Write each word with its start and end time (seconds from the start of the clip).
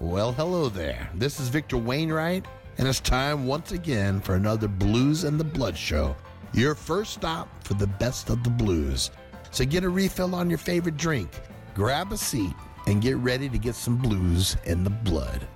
Well, 0.00 0.32
hello 0.32 0.68
there. 0.68 1.08
This 1.14 1.40
is 1.40 1.48
Victor 1.48 1.78
Wainwright, 1.78 2.44
and 2.76 2.86
it's 2.86 3.00
time 3.00 3.46
once 3.46 3.72
again 3.72 4.20
for 4.20 4.34
another 4.34 4.68
Blues 4.68 5.24
and 5.24 5.40
the 5.40 5.44
Blood 5.44 5.74
show. 5.74 6.14
Your 6.52 6.74
first 6.74 7.14
stop 7.14 7.48
for 7.64 7.72
the 7.72 7.86
best 7.86 8.28
of 8.28 8.44
the 8.44 8.50
blues. 8.50 9.10
So 9.52 9.64
get 9.64 9.84
a 9.84 9.88
refill 9.88 10.34
on 10.34 10.50
your 10.50 10.58
favorite 10.58 10.98
drink, 10.98 11.30
grab 11.74 12.12
a 12.12 12.18
seat, 12.18 12.52
and 12.86 13.00
get 13.00 13.16
ready 13.16 13.48
to 13.48 13.56
get 13.56 13.74
some 13.74 13.96
blues 13.96 14.58
in 14.66 14.84
the 14.84 14.90
blood. 14.90 15.46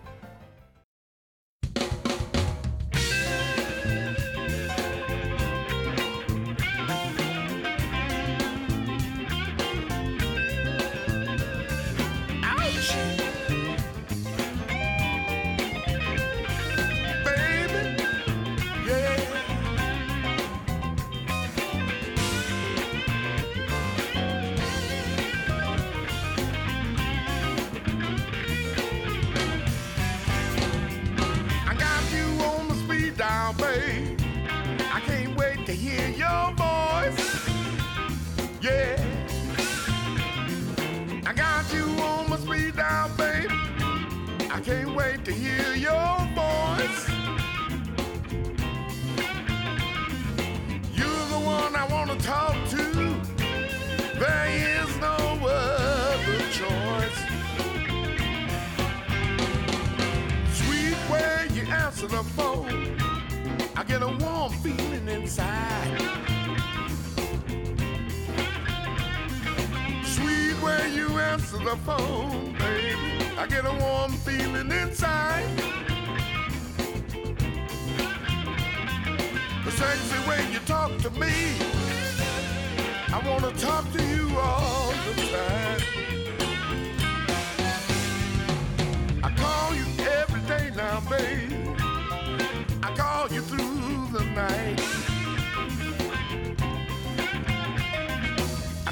I 94.37 94.77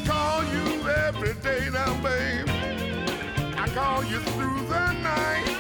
call 0.04 0.42
you 0.44 0.88
every 0.88 1.34
day 1.34 1.70
now, 1.72 1.94
babe. 2.02 2.48
I 3.56 3.68
call 3.68 4.04
you 4.04 4.18
through 4.18 4.60
the 4.66 4.92
night. 4.94 5.56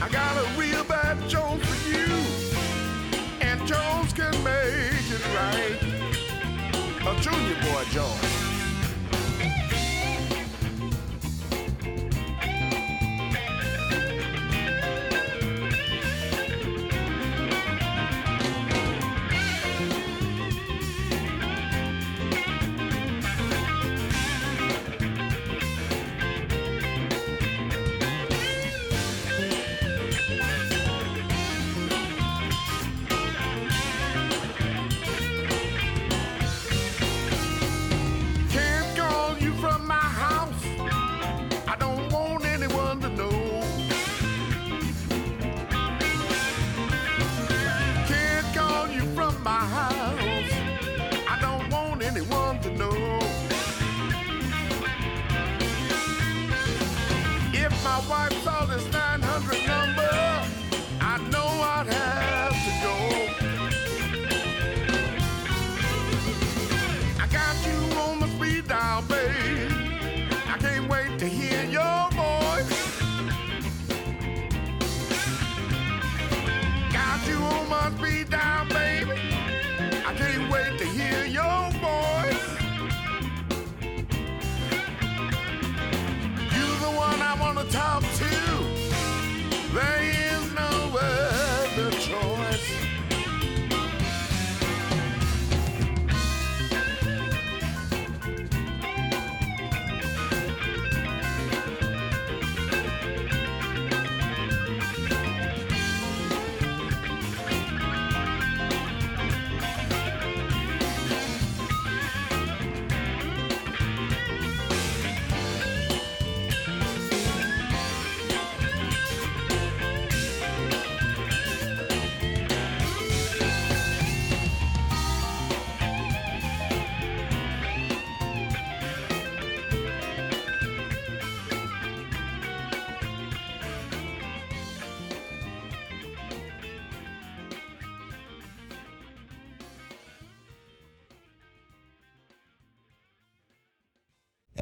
I 0.00 0.08
got 0.10 0.36
a 0.36 0.58
real 0.58 0.84
bad 0.84 1.28
Jones 1.28 1.62
for 1.64 1.88
you, 1.88 2.06
and 3.40 3.66
Jones 3.66 4.12
can 4.14 4.32
make 4.42 5.10
it 5.10 5.24
right. 5.34 5.78
A 7.06 7.20
junior 7.20 7.56
boy 7.62 7.84
Jones. 7.90 8.33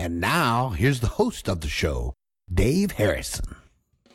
And 0.02 0.20
now, 0.20 0.70
here's 0.70 0.98
the 0.98 1.06
host 1.06 1.48
of 1.48 1.60
the 1.60 1.68
show, 1.68 2.14
Dave 2.52 2.90
Harrison. 2.90 3.54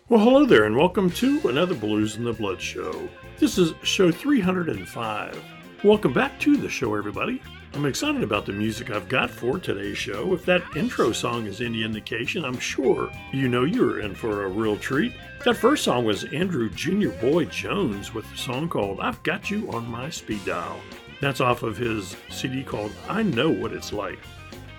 Well, 0.10 0.20
hello 0.20 0.46
there, 0.46 0.66
and 0.66 0.76
welcome 0.76 1.10
to 1.12 1.48
another 1.48 1.76
Blues 1.76 2.18
in 2.18 2.26
the 2.26 2.34
Blood 2.34 2.62
show. 2.62 3.08
This 3.38 3.58
is 3.58 3.74
show 3.84 4.12
305. 4.12 5.42
Welcome 5.86 6.12
back 6.12 6.38
to 6.42 6.58
the 6.58 6.68
show, 6.68 6.94
everybody. 6.94 7.42
I'm 7.74 7.86
excited 7.86 8.22
about 8.22 8.46
the 8.46 8.52
music 8.52 8.90
I've 8.90 9.08
got 9.08 9.30
for 9.30 9.60
today's 9.60 9.98
show. 9.98 10.34
If 10.34 10.44
that 10.44 10.76
intro 10.76 11.14
song 11.14 11.46
is 11.46 11.62
any 11.62 11.86
indication, 11.86 12.44
I'm 12.44 12.60
sure 12.60 13.10
you 13.32 13.48
know 13.48 13.64
you're 13.64 14.02
in 14.02 14.14
for 14.14 14.44
a 14.44 14.50
real 14.50 14.76
treat. 14.76 15.14
That 15.46 15.56
first 15.56 15.86
song 15.86 16.04
was 16.04 16.26
Andrew 16.34 16.70
Junior 16.70 17.12
Boy 17.12 17.46
Jones 17.46 18.14
with 18.14 18.30
a 18.34 18.38
song 18.38 18.68
called 18.68 19.00
I've 19.00 19.24
Got 19.24 19.50
You 19.50 19.72
on 19.72 19.90
My 19.90 20.10
Speed 20.10 20.44
Dial. 20.44 20.82
That's 21.22 21.40
off 21.40 21.64
of 21.64 21.78
his 21.78 22.18
CD 22.30 22.62
called 22.62 22.92
I 23.08 23.24
Know 23.24 23.50
What 23.50 23.72
It's 23.72 23.94
Like. 23.94 24.20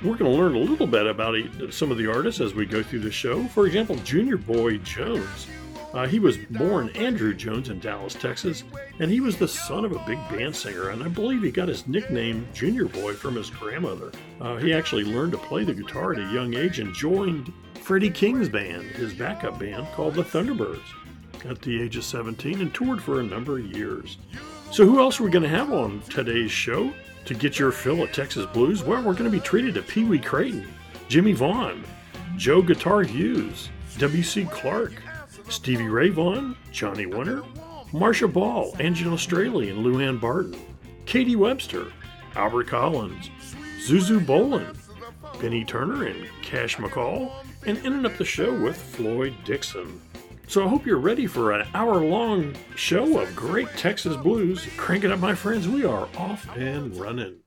We're 0.00 0.17
going 0.17 0.31
to 0.31 0.39
learn 0.39 0.55
a 0.55 0.59
little 0.59 0.87
bit 0.87 1.09
about 1.09 1.35
some 1.71 1.91
of 1.91 1.99
the 1.99 2.06
artists 2.06 2.41
as 2.41 2.55
we 2.55 2.67
go 2.67 2.85
through 2.85 3.00
the 3.00 3.11
show. 3.11 3.43
For 3.49 3.67
example, 3.67 3.97
Junior 3.97 4.37
Boy 4.37 4.79
Jones. 4.79 5.49
Uh, 5.93 6.06
he 6.06 6.21
was 6.21 6.37
born 6.37 6.91
Andrew 6.91 7.35
Jones 7.35 7.69
in 7.69 7.81
Dallas, 7.81 8.15
Texas, 8.15 8.62
and 9.00 9.11
he 9.11 9.21
was 9.21 9.37
the 9.37 9.49
son 9.49 9.85
of 9.85 9.91
a 9.91 10.05
big 10.06 10.19
band 10.29 10.55
singer, 10.55 10.91
and 10.91 11.03
I 11.03 11.09
believe 11.09 11.43
he 11.43 11.50
got 11.50 11.67
his 11.67 11.89
nickname 11.89 12.47
Junior 12.55 12.85
Boy 12.85 13.15
from 13.15 13.35
his 13.35 13.50
grandmother. 13.50 14.12
Uh, 14.41 14.56
he 14.59 14.73
actually 14.73 15.03
learned 15.03 15.33
to 15.33 15.39
play 15.39 15.65
the 15.65 15.75
guitar 15.75 16.12
at 16.12 16.21
a 16.21 16.33
young 16.33 16.55
age 16.55 16.79
and 16.79 16.95
joined 16.95 17.53
Freddie 17.81 18.11
King's 18.11 18.49
band, 18.49 18.85
his 18.93 19.15
backup 19.15 19.59
band 19.59 19.89
called 19.95 20.15
the 20.15 20.23
Thunderbirds, 20.23 20.79
at 21.45 21.61
the 21.62 21.83
age 21.83 21.97
of 21.97 22.05
17 22.05 22.61
and 22.61 22.73
toured 22.73 23.03
for 23.03 23.19
a 23.19 23.25
number 23.25 23.59
of 23.59 23.67
years. 23.77 24.19
So, 24.71 24.85
who 24.85 25.00
else 25.00 25.19
are 25.19 25.25
we 25.25 25.31
going 25.31 25.43
to 25.43 25.49
have 25.49 25.73
on 25.73 26.03
today's 26.03 26.53
show? 26.53 26.93
To 27.28 27.34
get 27.34 27.58
your 27.58 27.72
fill 27.72 28.02
of 28.02 28.10
Texas 28.10 28.46
blues, 28.46 28.82
well, 28.82 29.02
we're 29.02 29.12
going 29.12 29.30
to 29.30 29.30
be 29.30 29.38
treated 29.38 29.75
to 29.75 29.82
Pee 29.82 30.02
Wee 30.02 30.19
Crayton, 30.19 30.66
Jimmie 31.08 31.34
Vaughan, 31.34 31.84
Joe 32.38 32.62
Guitar 32.62 33.02
Hughes, 33.02 33.69
W.C. 33.98 34.46
Clark, 34.46 34.94
Stevie 35.50 35.88
Ray 35.88 36.08
Vaughan, 36.08 36.56
Johnny 36.72 37.04
Winter, 37.04 37.42
Marcia 37.92 38.26
Ball, 38.26 38.75
Angela 38.80 39.19
Strehli, 39.19 39.69
and 39.69 39.80
Lou 39.80 40.00
Ann 40.00 40.16
Barton, 40.16 40.58
Katie 41.04 41.36
Webster, 41.36 41.92
Albert 42.34 42.69
Collins, 42.69 43.28
Zuzu 43.86 44.25
Bollin, 44.25 44.75
Benny 45.38 45.66
Turner, 45.66 46.06
and 46.06 46.26
Cash 46.40 46.76
McCall, 46.76 47.30
and 47.66 47.76
ending 47.84 48.06
up 48.06 48.16
the 48.16 48.25
show 48.25 48.58
with 48.58 48.80
Floyd 48.80 49.34
Dixon. 49.44 50.00
So 50.49 50.65
I 50.65 50.69
hope 50.69 50.87
you're 50.87 50.97
ready 50.97 51.27
for 51.27 51.53
an 51.53 51.69
hour 51.75 52.00
long 52.00 52.55
show 52.75 53.21
of 53.21 53.37
great 53.37 53.69
Texas 53.77 54.17
blues. 54.17 54.67
Crank 54.79 55.05
it 55.05 55.11
up, 55.11 55.21
my 55.21 55.35
friends. 55.35 55.69
We 55.69 55.85
are 55.85 56.09
off 56.17 56.49
and 56.56 56.97
running. 56.97 57.41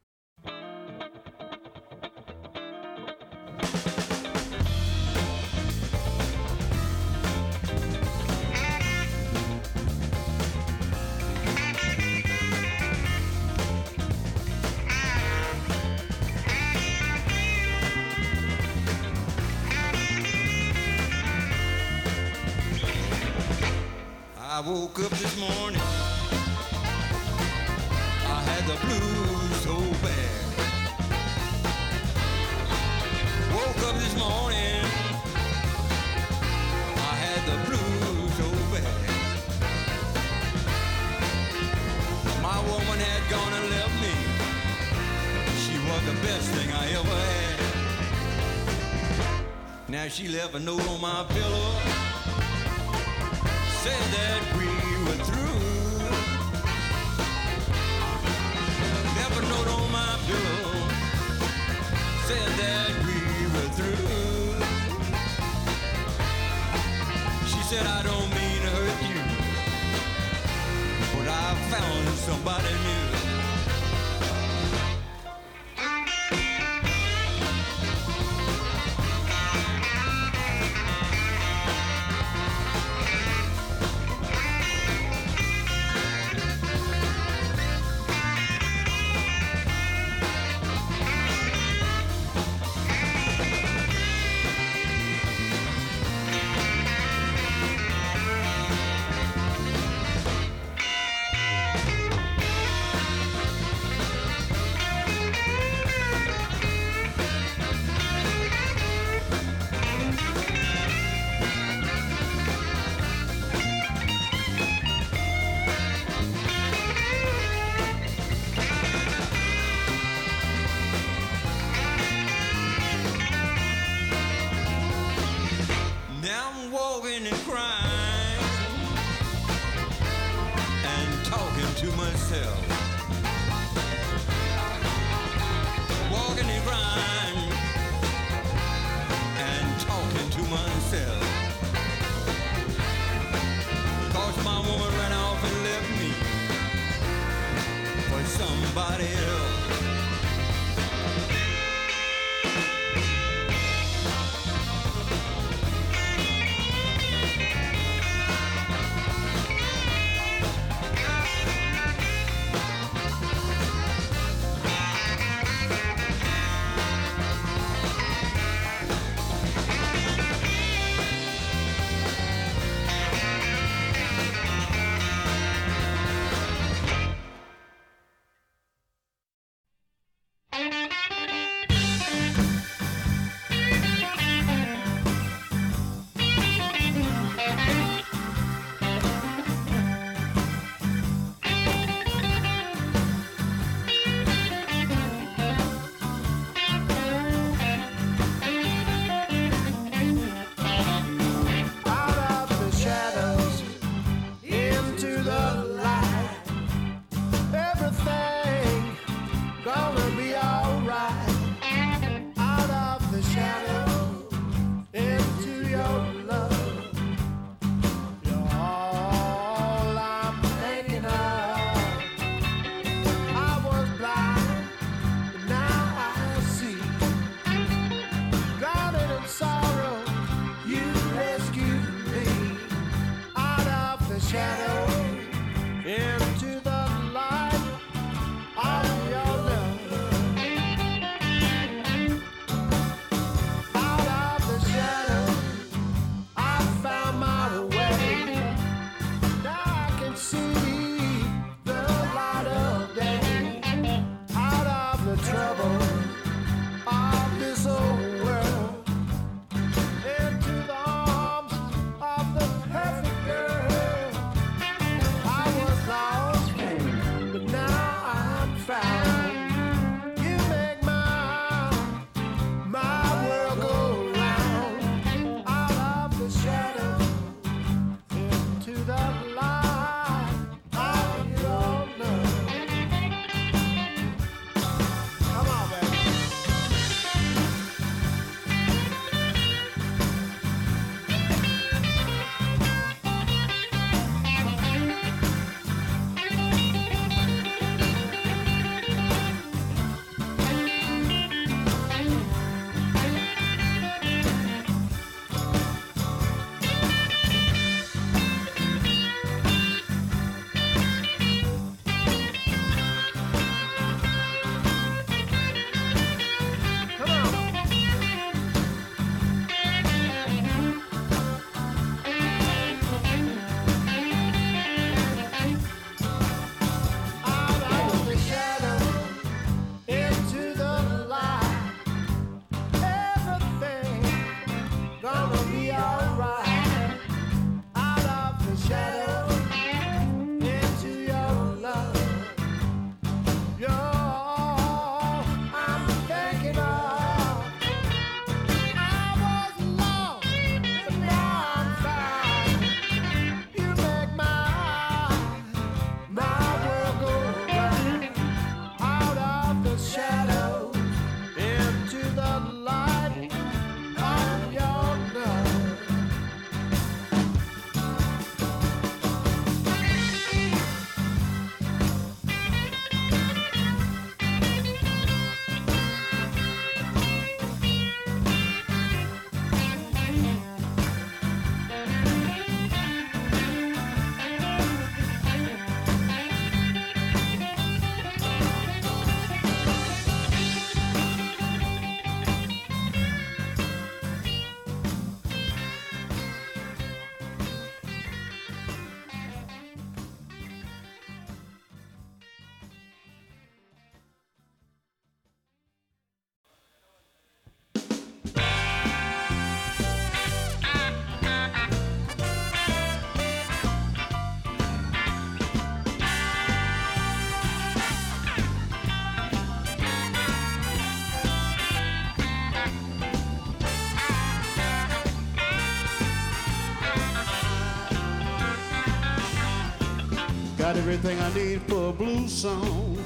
Everything 430.81 431.19
I 431.21 431.31
need 431.35 431.61
for 431.69 431.89
a 431.89 431.93
blues 431.93 432.33
song, 432.33 432.97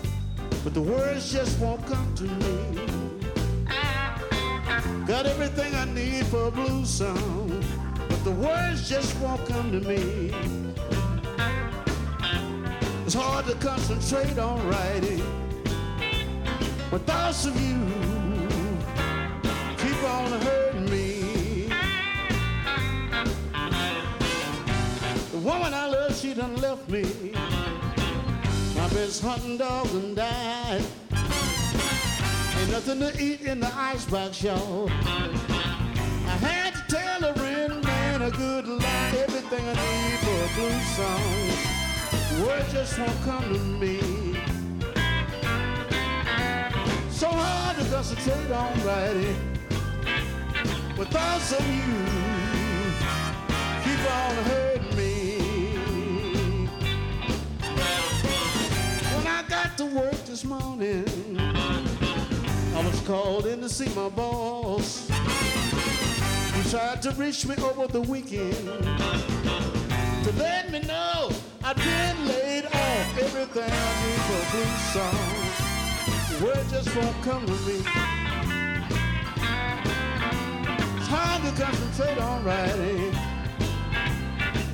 but 0.63 0.73
the 0.73 0.81
words 0.81 1.29
just 1.29 1.59
won't 1.59 1.85
come 1.85 2.15
to 2.15 2.23
me. 2.23 2.85
Got 5.05 5.25
everything 5.25 5.75
I 5.75 5.83
need 5.83 6.25
for 6.27 6.47
a 6.47 6.51
blues 6.51 6.89
song, 6.89 7.61
but 8.07 8.23
the 8.23 8.31
words 8.31 8.87
just 8.87 9.19
won't 9.19 9.45
come 9.45 9.73
to 9.73 9.81
me. 9.81 10.33
It's 13.05 13.13
hard 13.13 13.45
to 13.47 13.55
concentrate 13.55 14.39
on 14.39 14.65
writing 14.69 15.19
when 16.91 17.01
thoughts 17.01 17.45
of 17.45 17.59
you 17.59 17.77
keep 19.83 20.01
on 20.09 20.31
hurting 20.47 20.89
me. 20.89 21.67
The 25.33 25.39
woman 25.39 25.73
I 25.73 25.87
love, 25.87 26.15
she 26.15 26.33
done 26.33 26.55
left 26.55 26.87
me. 26.87 27.03
Best 28.95 29.21
hunting 29.21 29.57
dog 29.57 29.87
done 29.87 30.15
died. 30.15 30.81
Ain't 32.57 32.71
nothing 32.71 32.99
to 33.01 33.11
eat 33.21 33.41
in 33.41 33.59
the 33.59 33.69
icebox, 33.75 34.41
y'all. 34.41 34.89
I 34.89 36.37
had 36.39 36.73
to 36.75 36.95
tell 36.95 37.25
a 37.25 37.33
real 37.33 37.81
man 37.83 38.21
a 38.21 38.31
good 38.31 38.65
lie, 38.65 39.11
everything 39.17 39.65
I 39.67 39.73
need 39.73 40.19
for 40.23 40.37
a 40.45 40.49
blues 40.55 40.87
song. 40.95 42.47
Words 42.47 42.71
just 42.71 42.97
won't 42.97 43.21
come 43.23 43.43
to 43.53 43.59
me. 43.59 43.99
So 47.09 47.27
hard 47.27 47.75
to 47.77 47.83
concentrate 47.91 48.49
on 48.49 48.81
writing. 48.85 49.35
With 50.97 51.09
thoughts 51.09 51.51
of 51.51 51.67
you 51.67 51.83
keep 53.83 53.99
on 54.09 54.35
hurting 54.45 54.74
this 60.35 60.43
morning, 60.43 61.05
I 61.39 62.83
was 62.85 62.99
called 63.07 63.45
in 63.45 63.61
to 63.61 63.69
see 63.69 63.87
my 63.95 64.09
boss. 64.09 65.07
He 65.07 66.69
tried 66.69 67.01
to 67.03 67.11
reach 67.11 67.45
me 67.45 67.55
over 67.63 67.87
the 67.87 68.01
weekend 68.01 68.67
to 70.25 70.31
let 70.37 70.69
me 70.73 70.81
know 70.81 71.31
I'd 71.63 71.77
been 71.77 72.27
laid 72.27 72.65
off. 72.65 73.17
Everything 73.17 73.63
I 73.63 73.93
need 74.03 74.21
for 74.27 74.39
a 74.43 74.47
blues 74.51 74.83
song, 74.91 75.31
word 76.43 76.65
just 76.69 76.93
won't 76.97 77.21
come 77.23 77.45
to 77.45 77.57
me. 77.65 77.77
It's 80.97 81.07
hard 81.07 81.43
to 81.43 81.51
concentrate 81.63 82.17
on 82.17 82.43
writing 82.43 83.13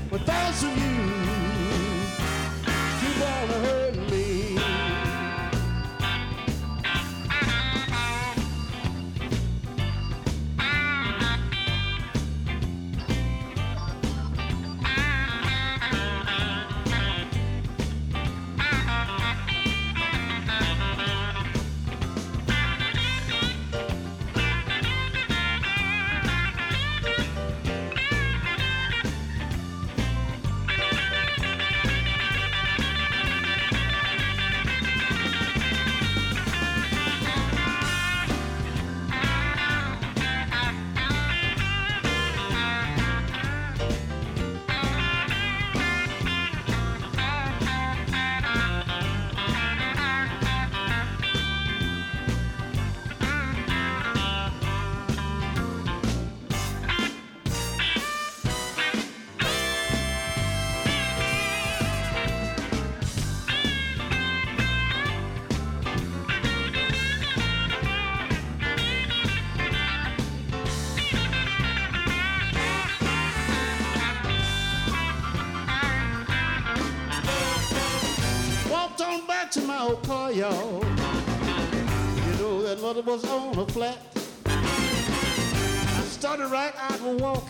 when 0.10 0.22
thoughts 0.24 0.64
of 0.64 0.76
you 0.76 0.96
keep 3.00 3.18
hurting 3.22 3.86
me. 3.86 3.91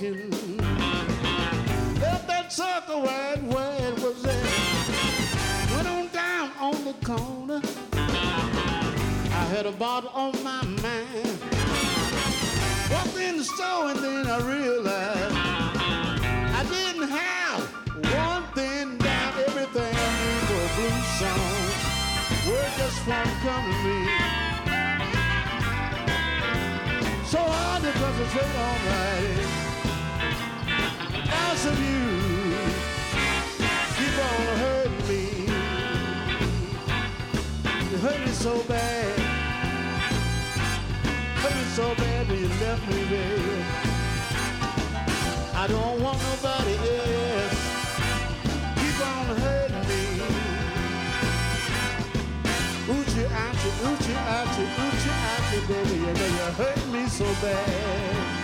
Walking. 0.02 0.58
Left 2.00 2.28
that 2.28 2.52
sucker 2.52 2.94
right 2.94 3.42
where 3.44 3.76
it 3.88 4.00
was 4.02 4.26
at. 4.26 5.72
Went 5.76 5.88
on 5.88 6.08
down 6.10 6.52
on 6.60 6.84
the 6.86 6.94
corner. 7.06 7.62
I 7.94 9.46
had 9.54 9.66
a 9.66 9.72
bottle 9.72 10.10
on 10.14 10.32
my 10.44 10.64
mind. 10.64 11.40
Walked 12.92 13.18
in 13.18 13.38
the 13.38 13.44
store 13.44 13.92
and 13.92 14.00
then 14.00 14.28
I 14.28 14.40
realized 14.40 15.36
I 15.36 16.64
didn't 16.70 17.08
have 17.08 17.62
one 18.26 18.44
thing 18.54 18.98
down, 18.98 19.34
everything 19.48 19.96
for 20.48 20.62
a 20.62 20.70
blues 20.76 21.08
song. 21.20 21.62
Word 22.48 22.72
just 22.78 23.08
won't 23.08 23.36
come 23.46 23.66
to 23.72 23.78
me. 23.84 23.98
So 27.26 27.38
hard 27.40 27.84
to 27.84 27.92
concentrate 27.92 28.56
on 28.58 28.78
writing. 28.88 29.41
Ouchie, 54.66 55.68
baby. 55.68 55.96
You 55.96 56.14
know 56.14 56.26
you 56.38 56.50
hurt 56.60 56.88
me 56.92 57.08
so 57.08 57.26
bad. 57.42 58.42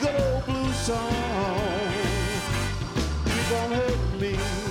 Good 0.00 0.20
old 0.20 0.44
blue 0.46 0.72
song. 0.72 1.92
Keep 3.24 3.52
on 3.60 3.72
hurting 3.72 4.20
me. 4.20 4.65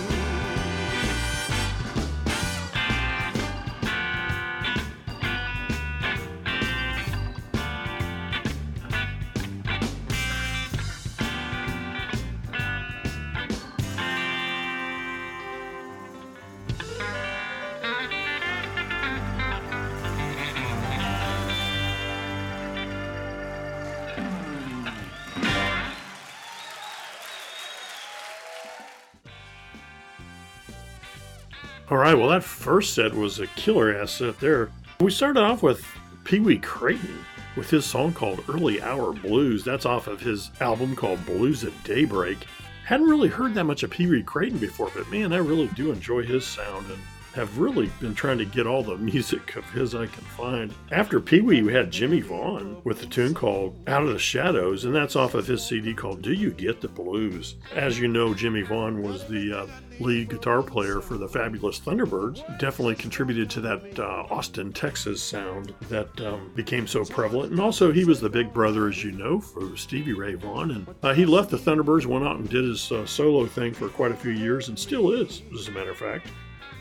Right, 32.16 32.22
well, 32.22 32.30
that 32.30 32.46
first 32.46 32.94
set 32.94 33.14
was 33.14 33.42
a 33.42 33.48
killer 33.58 33.94
ass 33.94 34.10
set 34.10 34.40
there. 34.40 34.70
We 35.02 35.12
started 35.12 35.42
off 35.42 35.62
with 35.62 35.86
Pee 36.24 36.40
Wee 36.40 36.60
Crayton 36.60 37.26
with 37.58 37.70
his 37.70 37.84
song 37.84 38.14
called 38.14 38.42
Early 38.48 38.82
Hour 38.82 39.12
Blues. 39.12 39.66
That's 39.66 39.86
off 39.86 40.08
of 40.08 40.22
his 40.22 40.50
album 40.62 40.96
called 40.96 41.26
Blues 41.26 41.66
at 41.66 41.74
Daybreak. 41.84 42.38
Hadn't 42.86 43.10
really 43.10 43.28
heard 43.28 43.54
that 43.56 43.66
much 43.66 43.84
of 43.84 43.92
Pee 43.92 44.08
Wee 44.08 44.24
Crayton 44.24 44.60
before, 44.60 44.90
but 44.96 45.12
man, 45.12 45.34
I 45.34 45.40
really 45.40 45.68
do 45.76 45.92
enjoy 45.92 46.24
his 46.24 46.46
sound. 46.46 46.90
And 46.90 47.02
have 47.36 47.60
really 47.60 47.92
been 48.00 48.16
trying 48.16 48.38
to 48.38 48.46
get 48.46 48.66
all 48.66 48.82
the 48.82 48.98
music 48.98 49.56
of 49.58 49.70
his 49.72 49.94
I 49.94 50.08
can 50.08 50.24
find. 50.24 50.74
After 50.92 51.20
Pee 51.20 51.42
Wee, 51.42 51.62
we 51.62 51.74
had 51.74 51.92
Jimmie 51.92 52.22
Vaughan 52.22 52.78
with 52.86 53.04
a 53.04 53.06
tune 53.06 53.34
called 53.34 53.78
Out 53.88 54.04
of 54.04 54.10
the 54.14 54.20
Shadows, 54.20 54.86
and 54.86 54.96
that's 54.96 55.18
off 55.18 55.34
of 55.34 55.46
his 55.46 55.66
CD 55.66 55.94
called 55.94 56.22
Do 56.22 56.34
You 56.34 56.52
Get 56.52 56.80
the 56.80 56.88
Blues? 56.88 57.56
As 57.74 58.00
you 58.00 58.08
know, 58.08 58.34
Jimmie 58.34 58.62
Vaughan 58.62 59.02
was 59.02 59.28
the 59.28 59.52
uh, 59.52 59.68
lead 60.00 60.30
guitar 60.30 60.64
player 60.64 61.02
for 61.02 61.18
the 61.18 61.28
Fabulous 61.28 61.80
Thunderbirds. 61.80 62.58
Definitely 62.58 62.96
contributed 62.96 63.50
to 63.52 63.62
that 63.62 64.00
uh, 64.00 64.26
Austin, 64.30 64.72
Texas 64.72 65.22
sound 65.22 65.74
that 65.90 66.20
um, 66.22 66.52
became 66.56 66.88
so 66.88 67.04
prevalent. 67.04 67.52
And 67.52 67.60
also, 67.60 67.92
he 67.92 68.06
was 68.06 68.22
the 68.22 68.30
big 68.30 68.54
brother, 68.54 68.88
as 68.88 69.04
you 69.04 69.12
know, 69.12 69.42
for 69.42 69.76
Stevie 69.76 70.14
Ray 70.14 70.36
Vaughan. 70.36 70.72
And 70.72 70.96
uh, 71.04 71.14
he 71.14 71.26
left 71.26 71.50
the 71.50 71.58
Thunderbirds, 71.58 72.06
went 72.06 72.26
out 72.26 72.38
and 72.38 72.50
did 72.50 72.64
his 72.64 72.92
uh, 72.92 73.06
solo 73.06 73.46
thing 73.46 73.74
for 73.74 73.90
quite 73.90 74.12
a 74.12 74.16
few 74.16 74.32
years, 74.32 74.70
and 74.70 74.80
still 74.80 75.12
is, 75.12 75.42
as 75.54 75.68
a 75.68 75.72
matter 75.72 75.92
of 75.92 75.98
fact. 75.98 76.28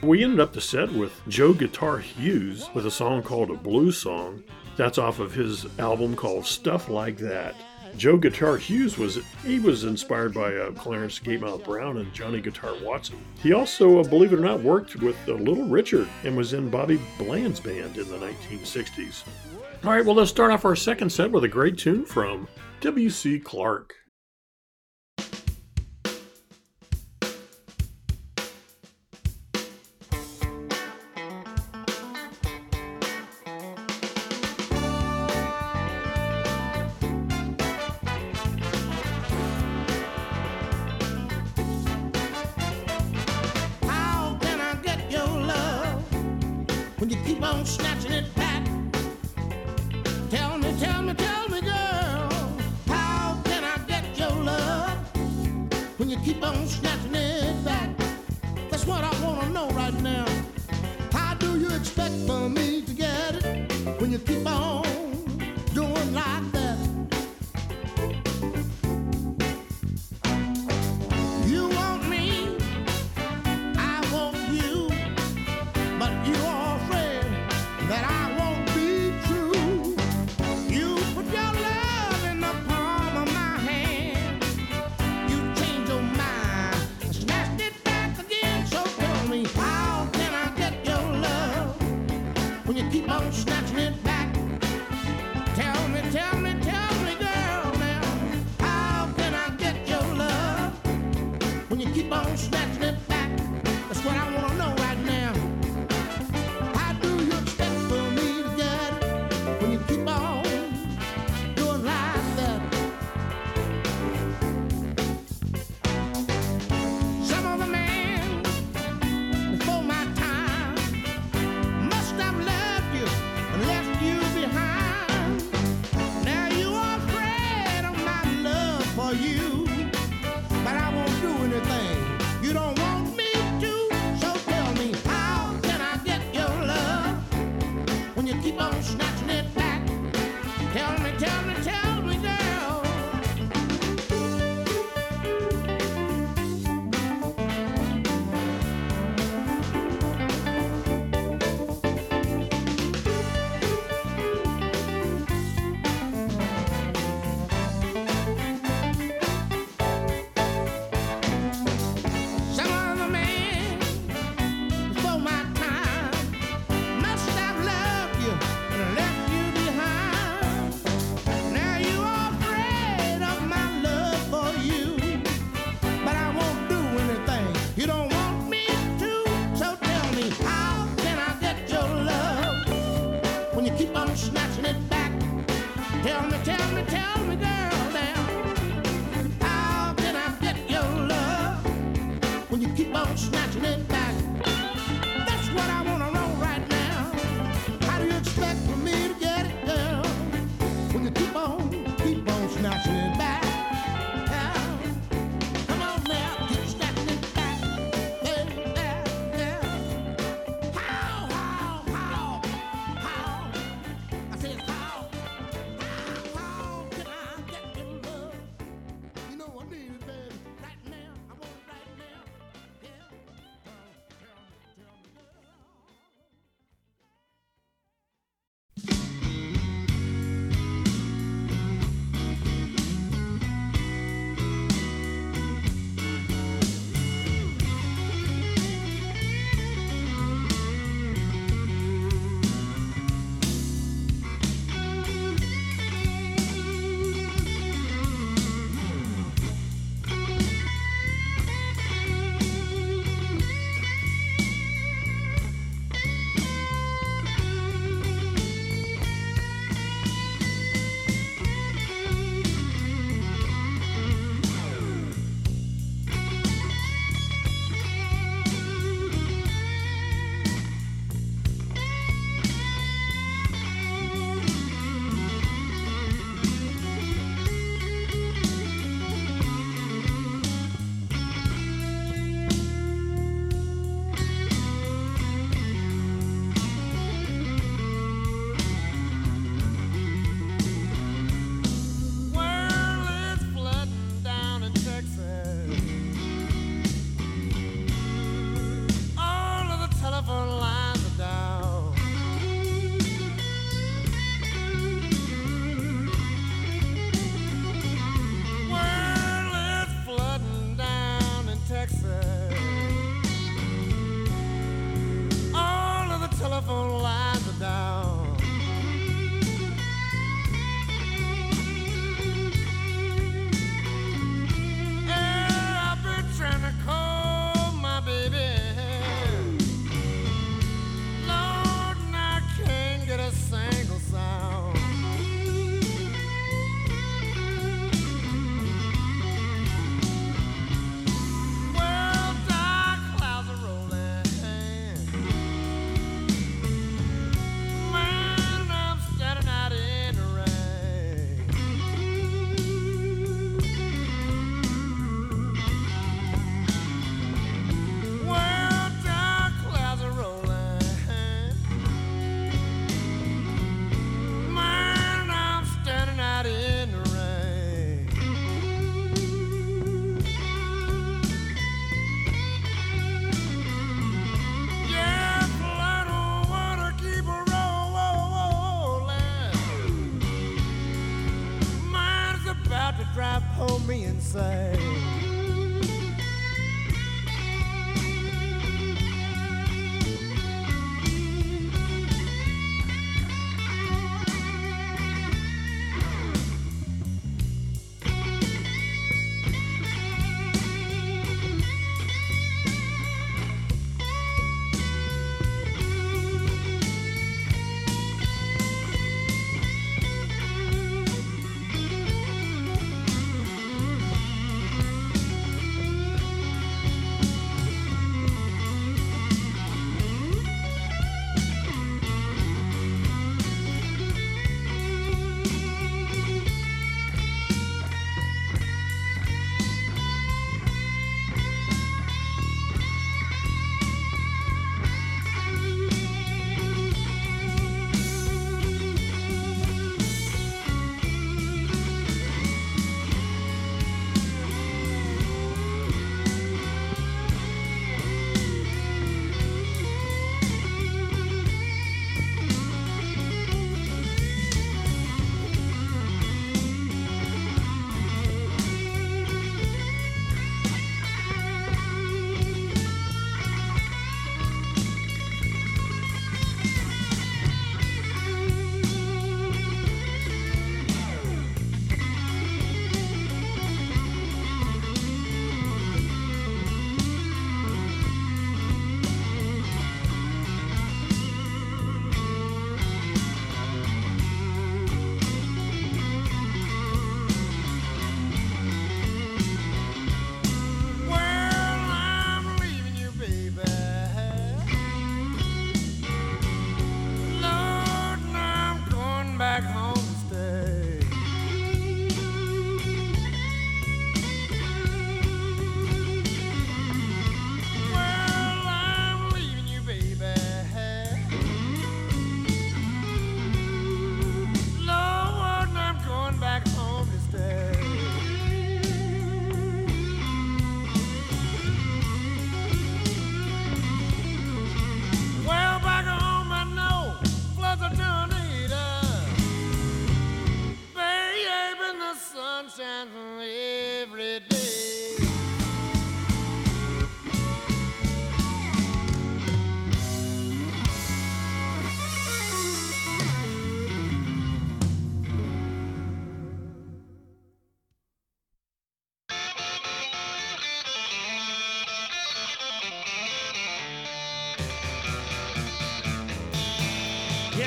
We 0.03 0.23
ended 0.23 0.41
up 0.41 0.53
the 0.53 0.61
set 0.61 0.93
with 0.93 1.21
Joe 1.29 1.53
Guitar 1.53 1.99
Hughes 1.99 2.69
with 2.75 2.87
a 2.87 2.91
song 2.91 3.23
called 3.23 3.51
A 3.51 3.55
Blues 3.55 3.97
Song. 3.97 4.43
That's 4.77 4.99
off 4.99 5.19
of 5.19 5.33
his 5.33 5.67
album 5.79 6.15
called 6.17 6.45
Stuff 6.45 6.89
Like 6.89 7.17
That. 7.19 7.55
Joe 7.97 8.17
Guitar 8.17 8.57
Hughes 8.57 8.99
was 8.99 9.19
he 9.45 9.61
was 9.61 9.85
inspired 9.85 10.35
by 10.35 10.55
uh, 10.55 10.73
Clarence 10.73 11.21
Gatemouth 11.21 11.65
Brown 11.65 11.99
and 11.99 12.13
Johnny 12.13 12.41
Guitar 12.41 12.75
Watson. 12.83 13.17
He 13.41 13.53
also, 13.53 14.01
uh, 14.01 14.03
believe 14.03 14.33
it 14.33 14.39
or 14.39 14.43
not, 14.43 14.61
worked 14.63 14.97
with 14.97 15.17
uh, 15.29 15.35
Little 15.35 15.65
Richard 15.65 16.09
and 16.25 16.37
was 16.37 16.53
in 16.53 16.71
Bobby 16.71 17.01
Bland's 17.19 17.61
band 17.61 17.97
in 17.97 18.09
the 18.09 18.19
1960s. 18.19 19.23
All 19.85 19.91
right, 19.91 20.05
well, 20.05 20.17
let's 20.17 20.31
start 20.31 20.51
off 20.51 20.65
our 20.65 20.77
second 20.77 21.11
set 21.11 21.31
with 21.31 21.45
a 21.45 21.49
great 21.49 21.79
tune 21.79 22.05
from 22.05 22.49
W.C. 22.81 23.39
Clark. 23.39 23.95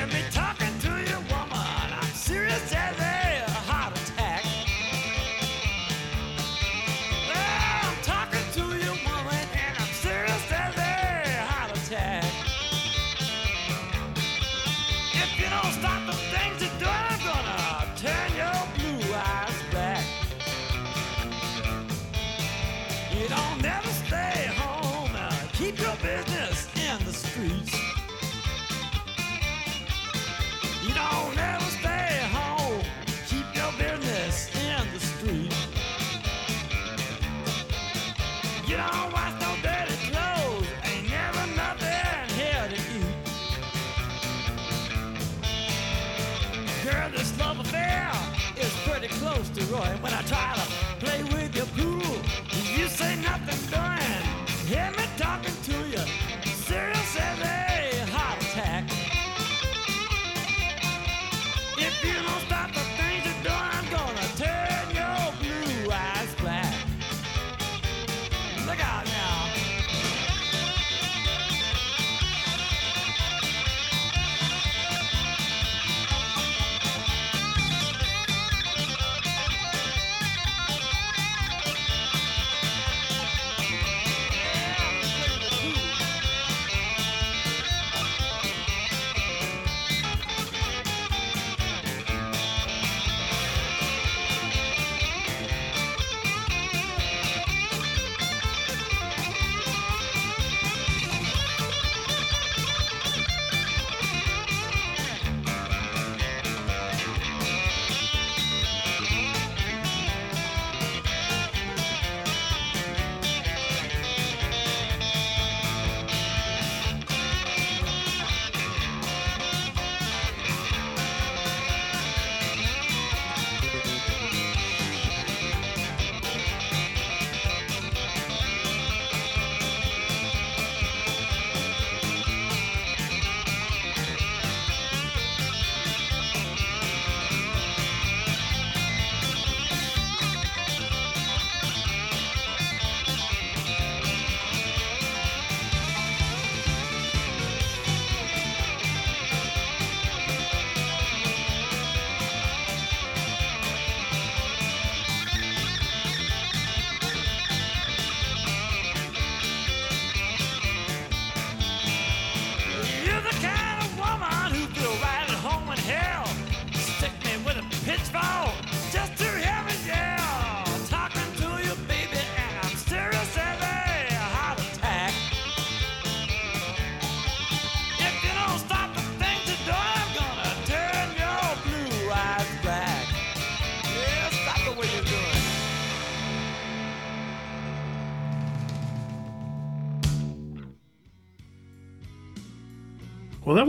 Hear 0.09 0.21
me 0.23 0.46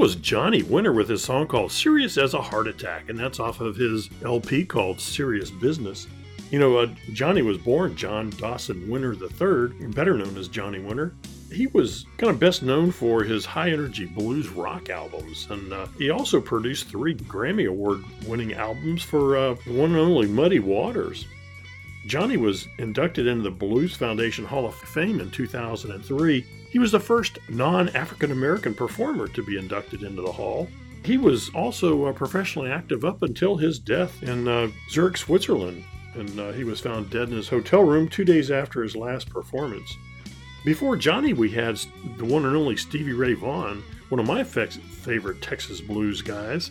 was 0.09 0.17
Johnny 0.17 0.63
Winter 0.63 0.95
with 0.95 1.11
his 1.11 1.23
song 1.23 1.47
called 1.47 1.71
Serious 1.71 2.17
as 2.17 2.33
a 2.33 2.41
Heart 2.41 2.67
Attack, 2.67 3.11
and 3.11 3.19
that's 3.19 3.39
off 3.39 3.61
of 3.61 3.77
his 3.77 4.09
LP 4.25 4.65
called 4.65 4.99
Serious 4.99 5.51
Business. 5.51 6.07
You 6.51 6.59
know, 6.59 6.79
uh, 6.79 6.87
Johnny 7.13 7.43
was 7.43 7.59
born 7.59 7.95
John 7.95 8.31
Dawson 8.31 8.89
Winter 8.89 9.13
III, 9.13 9.89
better 9.89 10.17
known 10.17 10.35
as 10.39 10.49
Johnny 10.49 10.79
Winter. 10.79 11.13
He 11.53 11.67
was 11.67 12.07
kind 12.17 12.31
of 12.31 12.41
best 12.41 12.63
known 12.63 12.91
for 12.91 13.23
his 13.23 13.45
high 13.45 13.71
energy 13.71 14.07
blues 14.07 14.49
rock 14.49 14.89
albums, 14.89 15.47
and 15.51 15.75
uh, 15.75 15.89
he 15.99 16.09
also 16.09 16.41
produced 16.41 16.89
three 16.89 17.15
Grammy 17.15 17.69
Award 17.69 18.03
winning 18.27 18.55
albums 18.55 19.03
for 19.03 19.37
uh, 19.37 19.57
one 19.67 19.91
and 19.91 19.99
only 19.99 20.27
Muddy 20.27 20.59
Waters. 20.59 21.27
Johnny 22.07 22.37
was 22.37 22.69
inducted 22.79 23.27
into 23.27 23.43
the 23.43 23.51
Blues 23.51 23.95
Foundation 23.97 24.45
Hall 24.45 24.67
of 24.67 24.75
Fame 24.75 25.21
in 25.21 25.31
2003. 25.31 26.47
He 26.71 26.79
was 26.79 26.93
the 26.93 27.01
first 27.01 27.39
non 27.49 27.89
African 27.91 28.33
American 28.33 28.75
performer 28.75 29.29
to 29.29 29.43
be 29.43 29.59
inducted 29.59 30.03
into 30.03 30.23
the 30.23 30.33
Hall. 30.33 30.69
He 31.05 31.17
was 31.17 31.51
also 31.55 32.07
uh, 32.07 32.13
professionally 32.13 32.71
active 32.71 33.05
up 33.05 33.23
until 33.23 33.57
his 33.57 33.79
death 33.79 34.23
in 34.23 34.49
uh, 34.49 34.69
Zurich, 34.91 35.17
Switzerland 35.17 35.85
and 36.19 36.41
uh, 36.41 36.53
he 36.53 36.65
was 36.65 36.81
found 36.81 37.11
dead 37.11 37.29
in 37.29 37.37
his 37.37 37.49
hotel 37.49 37.83
room 37.83 38.09
two 38.09 38.25
days 38.25 38.51
after 38.51 38.83
his 38.83 38.97
last 38.97 39.31
performance. 39.31 39.97
Before 40.65 40.97
Johnny, 40.97 41.33
we 41.33 41.51
had 41.51 41.79
the 42.17 42.25
one 42.25 42.45
and 42.45 42.57
only 42.57 42.77
Stevie 42.77 43.13
Ray 43.13 43.35
Vaughan, 43.35 43.83
one 44.09 44.19
of 44.19 44.27
my 44.27 44.43
favorite 44.43 45.41
Texas 45.41 45.81
blues 45.81 46.21
guys. 46.21 46.71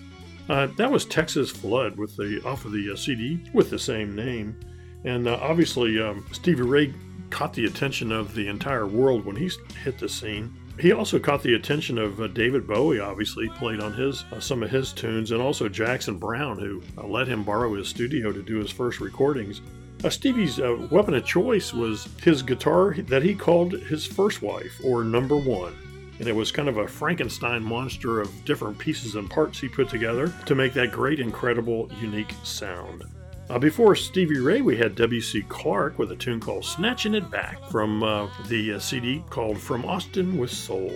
Uh, 0.50 0.68
that 0.78 0.92
was 0.92 1.06
Texas 1.06 1.50
Flood 1.50 1.98
with 1.98 2.16
the 2.16 2.42
off 2.46 2.66
of 2.66 2.72
the 2.72 2.92
uh, 2.92 2.96
CD 2.96 3.44
with 3.54 3.70
the 3.70 3.80
same 3.80 4.16
name, 4.16 4.58
and 5.04 5.28
uh, 5.28 5.38
obviously 5.42 6.02
um, 6.02 6.26
Stevie 6.32 6.64
Ray 6.64 6.94
caught 7.30 7.54
the 7.54 7.66
attention 7.66 8.12
of 8.12 8.34
the 8.34 8.48
entire 8.48 8.88
world 8.88 9.26
when 9.26 9.36
he 9.36 9.50
hit 9.84 9.98
the 10.00 10.10
scene. 10.10 10.56
He 10.80 10.92
also 10.92 11.18
caught 11.18 11.42
the 11.42 11.56
attention 11.56 11.98
of 11.98 12.22
uh, 12.22 12.28
David 12.28 12.68
Bowie, 12.68 13.00
obviously, 13.00 13.50
played 13.50 13.80
on 13.80 13.94
his 13.94 14.24
uh, 14.32 14.40
some 14.40 14.62
of 14.62 14.70
his 14.70 14.94
tunes, 14.94 15.32
and 15.32 15.42
also 15.42 15.68
Jackson 15.68 16.18
Browne, 16.20 16.60
who 16.60 16.84
uh, 16.98 17.08
let 17.08 17.28
him 17.28 17.44
borrow 17.44 17.74
his 17.74 17.88
studio 17.88 18.32
to 18.32 18.44
do 18.44 18.58
his 18.58 18.70
first 18.70 19.00
recordings. 19.00 19.62
Uh, 20.04 20.10
Stevie's 20.10 20.60
uh, 20.60 20.88
weapon 20.92 21.16
of 21.16 21.26
choice 21.26 21.74
was 21.74 22.08
his 22.22 22.44
guitar 22.44 22.94
that 22.94 23.24
he 23.24 23.34
called 23.34 23.74
his 23.74 24.06
first 24.06 24.44
wife, 24.44 24.80
or 24.84 25.04
number 25.04 25.36
one. 25.36 25.76
And 26.20 26.28
it 26.28 26.36
was 26.36 26.52
kind 26.52 26.70
of 26.70 26.78
a 26.78 26.88
Frankenstein 26.88 27.64
monster 27.64 28.22
of 28.22 28.46
different 28.46 28.78
pieces 28.78 29.16
and 29.16 29.30
parts 29.30 29.60
he 29.60 29.68
put 29.68 29.90
together 29.90 30.32
to 30.46 30.56
make 30.56 30.74
that 30.74 30.92
great, 30.92 31.20
incredible, 31.20 31.90
unique 32.00 32.34
sound. 32.44 33.04
Uh, 33.50 33.58
before 33.58 33.96
Stevie 33.96 34.40
Ray, 34.40 34.60
we 34.60 34.76
had 34.76 34.96
W.C. 34.96 35.42
Clark 35.48 35.98
with 35.98 36.12
a 36.12 36.16
tune 36.18 36.42
called 36.42 36.66
Snatching 36.66 37.16
It 37.16 37.32
Back 37.32 37.64
from 37.70 38.04
uh, 38.04 38.28
the 38.48 38.74
uh, 38.74 38.80
CD 38.80 39.24
called 39.30 39.58
From 39.58 39.86
Austin 39.86 40.38
with 40.38 40.52
Soul. 40.52 40.94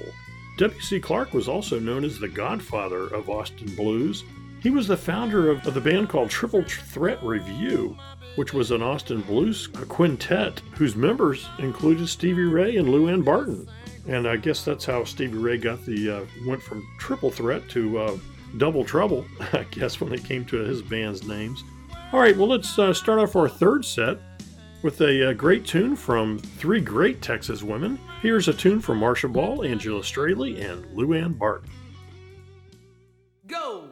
W.C. 0.57 0.99
Clark 0.99 1.33
was 1.33 1.47
also 1.47 1.79
known 1.79 2.03
as 2.03 2.19
the 2.19 2.27
godfather 2.27 3.07
of 3.07 3.29
Austin 3.29 3.73
blues. 3.75 4.25
He 4.59 4.69
was 4.69 4.85
the 4.85 4.97
founder 4.97 5.49
of, 5.49 5.65
of 5.65 5.73
the 5.73 5.79
band 5.79 6.09
called 6.09 6.29
Triple 6.29 6.63
Threat 6.63 7.23
Revue, 7.23 7.95
which 8.35 8.53
was 8.53 8.71
an 8.71 8.81
Austin 8.81 9.21
blues 9.21 9.67
quintet 9.67 10.59
whose 10.73 10.97
members 10.97 11.47
included 11.59 12.09
Stevie 12.09 12.43
Ray 12.43 12.75
and 12.75 12.89
Lou 12.89 13.07
Ann 13.07 13.21
Barton. 13.21 13.65
And 14.09 14.27
I 14.27 14.35
guess 14.35 14.65
that's 14.65 14.83
how 14.83 15.05
Stevie 15.05 15.37
Ray 15.37 15.57
got 15.57 15.85
the 15.85 16.17
uh, 16.17 16.25
went 16.45 16.61
from 16.61 16.85
Triple 16.99 17.31
Threat 17.31 17.69
to 17.69 17.97
uh, 17.97 18.17
Double 18.57 18.83
Trouble, 18.83 19.25
I 19.53 19.65
guess, 19.71 20.01
when 20.01 20.11
it 20.11 20.25
came 20.25 20.43
to 20.45 20.57
his 20.57 20.81
band's 20.81 21.25
names. 21.25 21.63
All 22.13 22.19
right, 22.19 22.35
well, 22.35 22.49
let's 22.49 22.77
uh, 22.77 22.93
start 22.93 23.19
off 23.19 23.37
our 23.37 23.47
third 23.47 23.85
set 23.85 24.17
with 24.83 24.99
a, 24.99 25.21
a, 25.21 25.29
uh, 25.29 25.33
great 25.33 25.65
tune 25.65 25.95
from 25.95 26.39
three 26.39 26.81
great 26.81 27.21
Texas 27.21 27.63
women. 27.63 27.97
Here's 28.21 28.49
a 28.49 28.53
tune 28.53 28.81
from 28.81 28.97
Marcia 28.97 29.29
Ball, 29.29 29.63
Angela 29.63 30.01
Strehli, 30.01 30.61
and 30.61 30.85
Lou 30.93 31.13
Ann 31.13 31.31
Barton. 31.31 31.69
Go! 33.47 33.87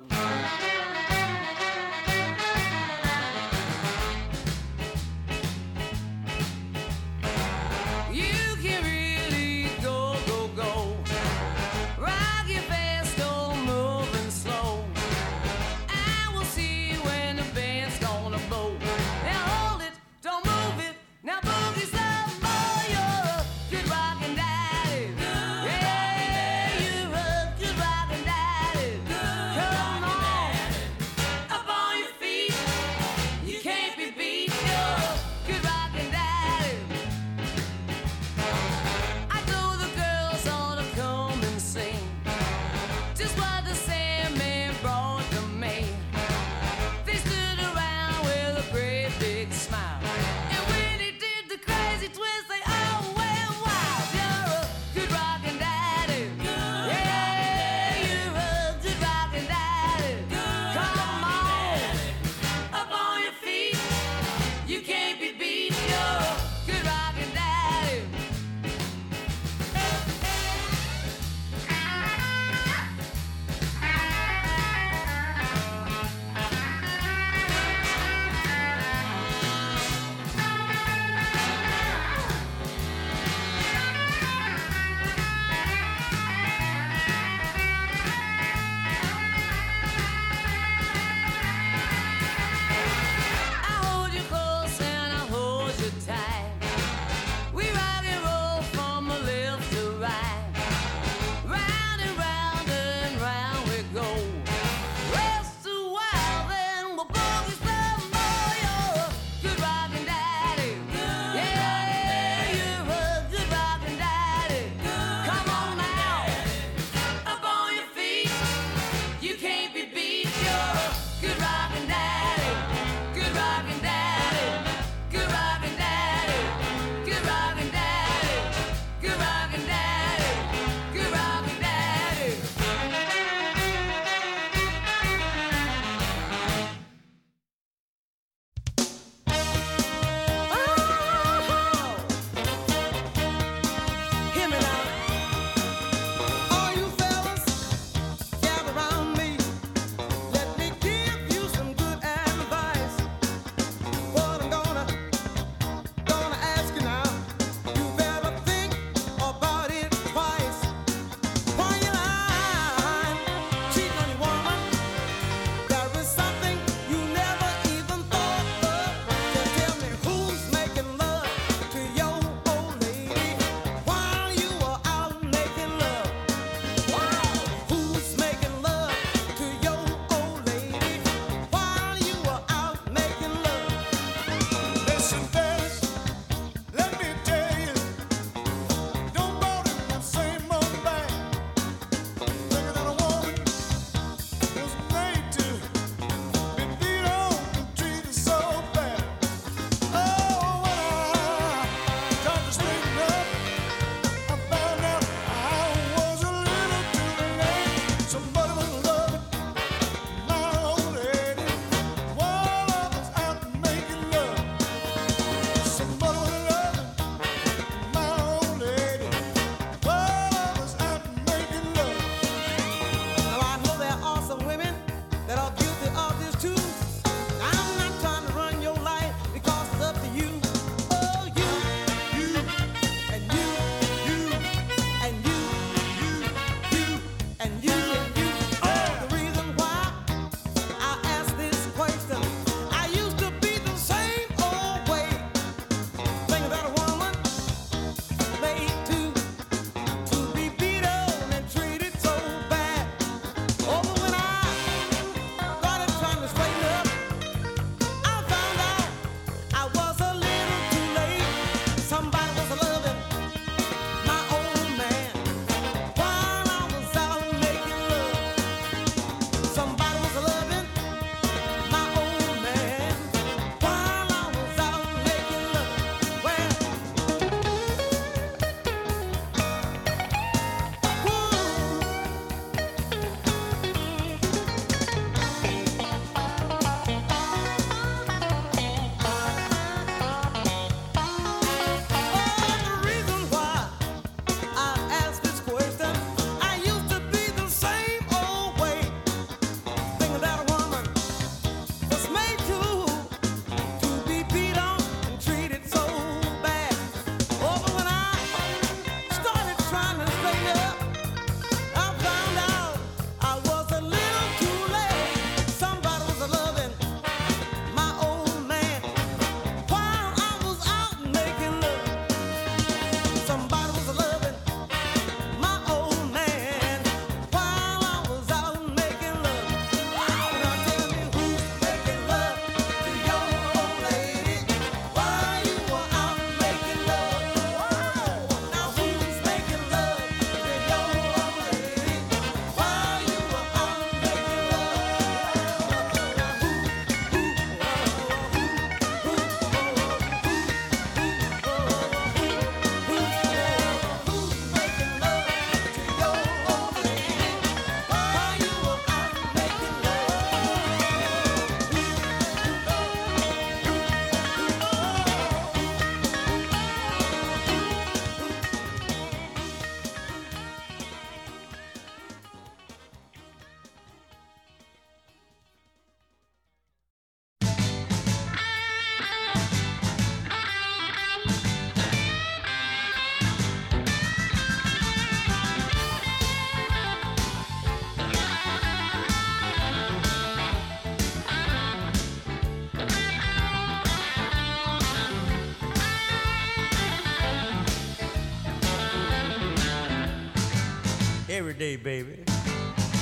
Day, 401.59 401.75
baby, 401.75 402.23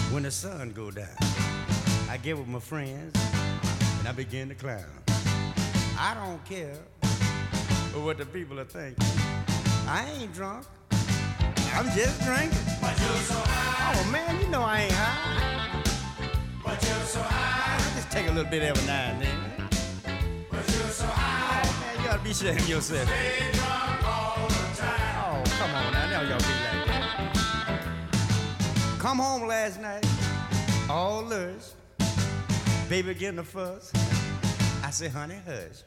when 0.09 0.23
the 0.23 0.31
sun 0.31 0.71
go 0.71 0.89
down, 0.89 1.15
I 2.09 2.17
get 2.17 2.35
with 2.35 2.47
my 2.47 2.59
friends 2.59 3.15
and 3.99 4.07
I 4.07 4.11
begin 4.13 4.49
to 4.49 4.55
clown. 4.55 4.83
I 5.99 6.15
don't 6.15 6.43
care 6.43 6.73
what 8.01 8.17
the 8.17 8.25
people 8.25 8.59
are 8.59 8.65
thinking. 8.65 9.05
I 9.87 10.09
ain't 10.11 10.33
drunk. 10.33 10.65
I'm 11.71 11.85
just 11.95 12.19
drinking. 12.23 12.57
But 12.81 12.97
you're 12.99 13.21
so 13.29 13.35
high. 13.35 13.93
Oh 13.95 14.11
man, 14.11 14.41
you 14.41 14.47
know 14.47 14.63
I 14.63 14.81
ain't 14.81 14.91
high. 14.91 15.83
But 16.65 16.81
you're 16.81 17.05
so 17.05 17.21
high. 17.21 17.75
I 17.75 17.95
just 17.95 18.09
take 18.09 18.25
a 18.25 18.31
little 18.31 18.49
bit 18.49 18.63
every 18.63 18.87
now 18.87 19.11
and 19.11 19.21
then. 19.21 19.69
But 20.49 20.67
you're 20.67 20.87
so 20.87 21.05
high. 21.05 21.61
Oh 21.63 21.95
man, 21.95 22.03
you 22.03 22.09
ought 22.09 22.17
to 22.17 22.23
be 22.23 22.31
ashamed 22.31 22.59
of 22.59 22.67
yourself. 22.67 23.66
Come 29.07 29.19
home 29.19 29.47
last 29.47 29.79
night, 29.79 30.05
all 30.89 31.21
lush. 31.23 31.71
Baby 32.89 33.13
getting 33.13 33.39
a 33.39 33.43
fuss. 33.43 33.93
I 34.83 34.89
say, 34.89 35.07
honey, 35.07 35.37
hush. 35.45 35.83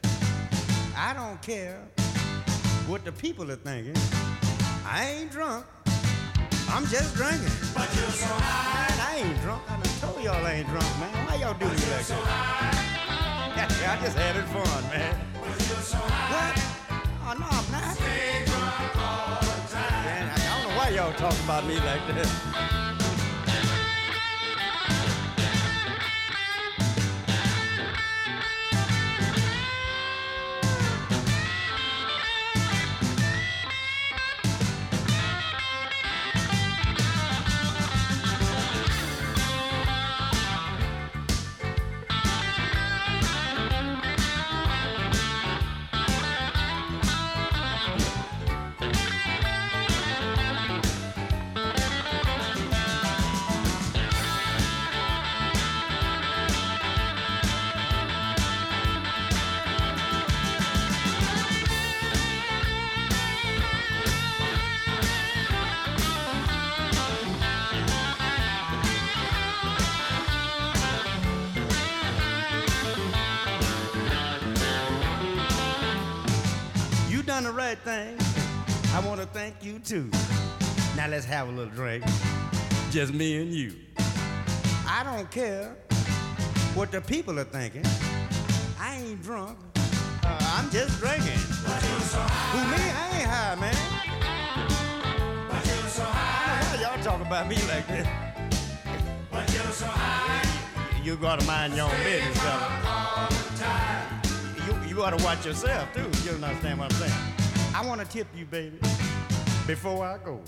I 0.97 1.13
don't 1.13 1.39
care 1.39 1.77
what 2.87 3.05
the 3.05 3.11
people 3.11 3.51
are 3.51 3.57
thinking. 3.57 3.93
I 4.87 5.05
ain't 5.07 5.31
drunk. 5.31 5.67
I'm 6.67 6.87
just 6.87 7.13
drinking. 7.13 7.45
But 7.75 7.93
you're 7.93 8.09
so 8.09 8.25
high. 8.25 8.89
Man, 8.89 9.07
I 9.07 9.29
ain't 9.29 9.41
drunk. 9.43 9.61
I 9.69 9.75
done 9.75 9.99
told 10.01 10.23
y'all 10.25 10.43
I 10.43 10.53
ain't 10.53 10.67
drunk, 10.69 10.99
man. 10.99 11.27
Why 11.27 11.35
y'all 11.35 11.53
do 11.53 11.65
me 11.65 11.71
like 11.93 12.01
so 12.01 12.15
that? 12.15 13.77
Yeah, 13.79 13.97
I 13.99 14.03
just 14.03 14.17
had 14.17 14.35
it 14.35 14.45
fun, 14.45 14.83
man. 14.89 15.15
But 15.39 15.69
you're 15.69 15.77
so 15.77 15.97
high. 15.99 16.49
What? 16.49 16.57
Oh, 17.21 17.39
no, 17.39 17.45
I'm 17.45 17.71
not. 17.71 17.95
Stay 17.97 18.45
drunk 18.47 18.97
all 18.97 19.39
the 19.41 19.69
time. 19.69 20.05
Man, 20.05 20.27
I 20.27 20.63
don't 20.63 20.71
know 20.71 20.75
why 20.75 20.89
y'all 20.89 21.13
talking 21.13 21.43
about 21.45 21.67
me 21.67 21.75
like 21.75 22.07
that. 22.07 22.80
To 79.83 80.09
too. 80.09 80.09
Now 80.95 81.07
let's 81.07 81.25
have 81.25 81.47
a 81.47 81.51
little 81.51 81.73
drink. 81.73 82.03
Just 82.89 83.13
me 83.13 83.41
and 83.41 83.53
you. 83.53 83.73
I 84.87 85.03
don't 85.03 85.29
care 85.31 85.75
what 86.73 86.91
the 86.91 87.01
people 87.01 87.39
are 87.39 87.45
thinking. 87.45 87.85
I 88.79 88.97
ain't 88.97 89.21
drunk. 89.21 89.57
Uh, 90.23 90.57
I'm 90.57 90.69
just 90.69 90.99
drinking. 90.99 91.31
Who 91.31 92.59
me? 92.69 92.77
I 92.77 93.17
ain't 93.17 93.29
high, 93.29 93.55
man. 93.55 93.75
Why 95.97 96.81
y'all 96.81 97.03
talk 97.03 97.21
about 97.25 97.47
me 97.47 97.55
like 97.67 97.87
that? 97.87 98.07
You 101.03 101.15
gotta 101.15 101.45
mind 101.45 101.75
your 101.75 101.85
own 101.85 102.03
business, 102.03 102.37
fella. 102.37 103.29
You, 104.67 104.89
you 104.89 105.03
ought 105.03 105.17
to 105.17 105.23
watch 105.23 105.45
yourself 105.45 105.91
too. 105.93 106.01
You 106.23 106.31
don't 106.31 106.43
understand 106.43 106.79
what 106.79 106.93
I'm 106.93 106.99
saying. 106.99 107.41
I 107.73 107.85
want 107.85 108.01
to 108.01 108.07
tip 108.07 108.27
you, 108.35 108.45
baby, 108.45 108.77
before 109.67 110.05
I 110.05 110.17
go. 110.17 110.41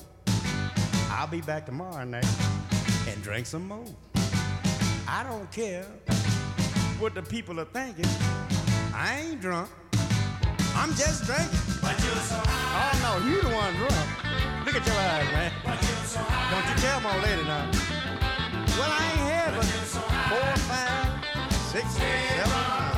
I'll 1.09 1.27
be 1.27 1.41
back 1.41 1.65
tomorrow 1.65 2.03
night 2.03 2.25
and 3.07 3.21
drink 3.21 3.45
some 3.45 3.67
more. 3.67 3.85
I 5.07 5.23
don't 5.23 5.49
care 5.51 5.85
what 6.99 7.13
the 7.13 7.21
people 7.21 7.59
are 7.59 7.65
thinking. 7.65 8.05
I 8.93 9.21
ain't 9.21 9.41
drunk. 9.41 9.69
I'm 10.75 10.93
just 10.95 11.25
drinking. 11.25 11.59
But 11.81 11.99
you're 12.03 12.15
so 12.15 12.41
high. 12.43 12.89
Oh 12.93 13.19
no, 13.19 13.29
you 13.29 13.41
the 13.41 13.49
one 13.49 13.75
drunk. 13.75 14.65
Look 14.65 14.75
at 14.75 14.85
your 14.87 14.95
eyes, 14.95 15.31
man. 15.31 15.51
But 15.63 15.81
you're 15.81 16.05
so 16.05 16.19
high. 16.19 16.49
Don't 16.51 16.67
you 16.69 16.75
tell 16.81 16.99
my 17.01 17.15
lady 17.21 17.43
now. 17.43 17.69
Well, 18.77 18.89
I 18.89 19.03
ain't 19.11 19.25
had 19.29 19.53
but 19.55 19.65
four, 20.31 20.55
five, 20.65 21.61
six, 21.69 21.85
seven, 21.93 22.92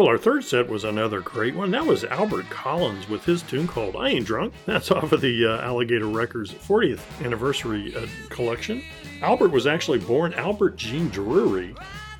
Well, 0.00 0.08
our 0.08 0.16
third 0.16 0.44
set 0.44 0.66
was 0.66 0.84
another 0.84 1.20
great 1.20 1.54
one. 1.54 1.72
That 1.72 1.84
was 1.84 2.04
Albert 2.04 2.48
Collins 2.48 3.06
with 3.06 3.22
his 3.26 3.42
tune 3.42 3.68
called 3.68 3.96
I 3.96 4.08
Ain't 4.08 4.24
Drunk. 4.24 4.54
That's 4.64 4.90
off 4.90 5.12
of 5.12 5.20
the 5.20 5.44
uh, 5.44 5.60
Alligator 5.60 6.06
Records 6.06 6.50
40th 6.50 7.02
anniversary 7.22 7.94
uh, 7.94 8.06
collection. 8.30 8.82
Albert 9.20 9.50
was 9.50 9.66
actually 9.66 9.98
born 9.98 10.32
Albert 10.32 10.76
Jean 10.76 11.10
Drury. 11.10 11.74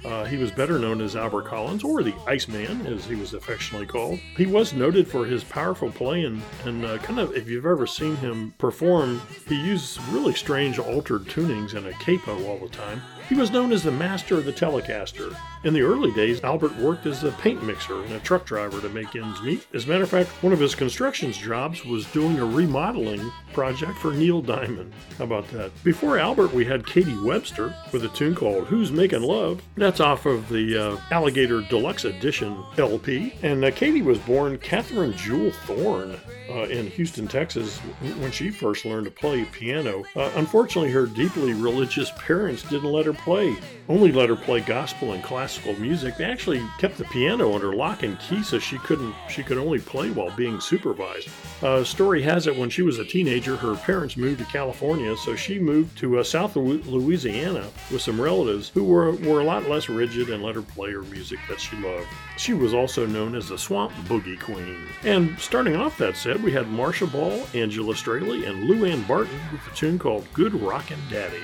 Uh, 0.04 0.26
he 0.26 0.36
was 0.36 0.50
better 0.50 0.78
known 0.78 1.00
as 1.00 1.16
Albert 1.16 1.46
Collins, 1.46 1.82
or 1.82 2.02
the 2.02 2.14
Iceman, 2.26 2.86
as 2.86 3.06
he 3.06 3.14
was 3.14 3.32
affectionately 3.32 3.86
called. 3.86 4.18
He 4.36 4.44
was 4.44 4.74
noted 4.74 5.08
for 5.08 5.24
his 5.24 5.42
powerful 5.42 5.90
playing, 5.90 6.42
and 6.66 6.84
uh, 6.84 6.98
kind 6.98 7.18
of, 7.18 7.34
if 7.34 7.48
you've 7.48 7.64
ever 7.64 7.86
seen 7.86 8.14
him 8.16 8.52
perform, 8.58 9.22
he 9.48 9.54
used 9.54 9.98
really 10.08 10.34
strange 10.34 10.78
altered 10.78 11.24
tunings 11.24 11.72
and 11.72 11.86
a 11.86 11.92
capo 11.94 12.44
all 12.46 12.58
the 12.58 12.68
time. 12.68 13.00
He 13.30 13.36
was 13.36 13.52
known 13.52 13.70
as 13.70 13.84
the 13.84 13.92
master 13.92 14.38
of 14.38 14.44
the 14.44 14.52
Telecaster. 14.52 15.36
In 15.62 15.72
the 15.72 15.82
early 15.82 16.10
days, 16.10 16.42
Albert 16.42 16.76
worked 16.78 17.06
as 17.06 17.22
a 17.22 17.30
paint 17.30 17.62
mixer 17.62 18.02
and 18.02 18.12
a 18.12 18.18
truck 18.18 18.44
driver 18.44 18.80
to 18.80 18.88
make 18.88 19.14
ends 19.14 19.40
meet. 19.40 19.64
As 19.72 19.84
a 19.84 19.88
matter 19.88 20.02
of 20.02 20.10
fact, 20.10 20.30
one 20.42 20.52
of 20.52 20.58
his 20.58 20.74
construction 20.74 21.30
jobs 21.30 21.84
was 21.84 22.06
doing 22.06 22.40
a 22.40 22.44
remodeling 22.44 23.30
project 23.52 23.96
for 23.98 24.12
Neil 24.12 24.42
Diamond. 24.42 24.92
How 25.16 25.24
about 25.24 25.46
that? 25.52 25.70
Before 25.84 26.18
Albert, 26.18 26.52
we 26.52 26.64
had 26.64 26.84
Katie 26.84 27.16
Webster 27.18 27.72
with 27.92 28.04
a 28.04 28.08
tune 28.08 28.34
called 28.34 28.66
Who's 28.66 28.90
Making 28.90 29.22
Love. 29.22 29.62
That's 29.76 30.00
off 30.00 30.26
of 30.26 30.48
the 30.48 30.76
uh, 30.76 30.96
Alligator 31.12 31.60
Deluxe 31.60 32.06
Edition 32.06 32.64
LP. 32.78 33.34
And 33.44 33.64
uh, 33.64 33.70
Katie 33.70 34.02
was 34.02 34.18
born 34.18 34.58
Catherine 34.58 35.16
Jewel 35.16 35.52
Thorne 35.52 36.18
uh, 36.50 36.64
in 36.64 36.88
Houston, 36.88 37.28
Texas, 37.28 37.78
when 38.18 38.32
she 38.32 38.50
first 38.50 38.84
learned 38.84 39.04
to 39.04 39.10
play 39.10 39.44
piano. 39.44 40.04
Uh, 40.16 40.30
unfortunately, 40.34 40.90
her 40.90 41.06
deeply 41.06 41.52
religious 41.52 42.10
parents 42.16 42.62
didn't 42.64 42.90
let 42.90 43.06
her 43.06 43.12
play 43.24 43.56
only 43.90 44.12
let 44.12 44.28
her 44.28 44.36
play 44.36 44.60
gospel 44.60 45.14
and 45.14 45.22
classical 45.22 45.74
music. 45.80 46.16
They 46.16 46.24
actually 46.24 46.62
kept 46.78 46.96
the 46.96 47.04
piano 47.06 47.54
under 47.54 47.74
lock 47.74 48.04
and 48.04 48.18
key 48.20 48.42
so 48.44 48.60
she 48.60 48.78
couldn't 48.78 49.12
she 49.28 49.42
could 49.42 49.58
only 49.58 49.80
play 49.80 50.10
while 50.10 50.30
being 50.36 50.60
supervised. 50.60 51.28
Uh, 51.60 51.82
story 51.82 52.22
has 52.22 52.46
it 52.46 52.56
when 52.56 52.70
she 52.70 52.82
was 52.82 53.00
a 53.00 53.04
teenager, 53.04 53.56
her 53.56 53.74
parents 53.74 54.16
moved 54.16 54.38
to 54.38 54.44
California, 54.44 55.16
so 55.16 55.34
she 55.34 55.58
moved 55.58 55.98
to 55.98 56.20
uh, 56.20 56.22
South 56.22 56.54
Louisiana 56.54 57.68
with 57.90 58.00
some 58.00 58.20
relatives 58.20 58.68
who 58.68 58.84
were 58.84 59.12
were 59.16 59.40
a 59.40 59.44
lot 59.44 59.68
less 59.68 59.88
rigid 59.88 60.30
and 60.30 60.42
let 60.42 60.54
her 60.54 60.62
play 60.62 60.92
her 60.92 61.02
music 61.02 61.40
that 61.48 61.60
she 61.60 61.76
loved. 61.76 62.06
She 62.36 62.54
was 62.54 62.72
also 62.72 63.06
known 63.06 63.34
as 63.34 63.48
the 63.48 63.58
Swamp 63.58 63.92
Boogie 64.04 64.40
Queen. 64.40 64.86
And 65.02 65.36
starting 65.40 65.74
off 65.74 65.98
that 65.98 66.16
set, 66.16 66.40
we 66.40 66.52
had 66.52 66.68
Marcia 66.68 67.08
Ball, 67.08 67.44
Angela 67.54 67.94
Strehli, 67.94 68.48
and 68.48 68.64
Lou 68.64 68.84
Ann 68.84 69.02
Barton 69.02 69.40
with 69.50 69.66
a 69.66 69.74
tune 69.74 69.98
called 69.98 70.26
Good 70.32 70.54
Rockin' 70.54 71.00
Daddy 71.10 71.42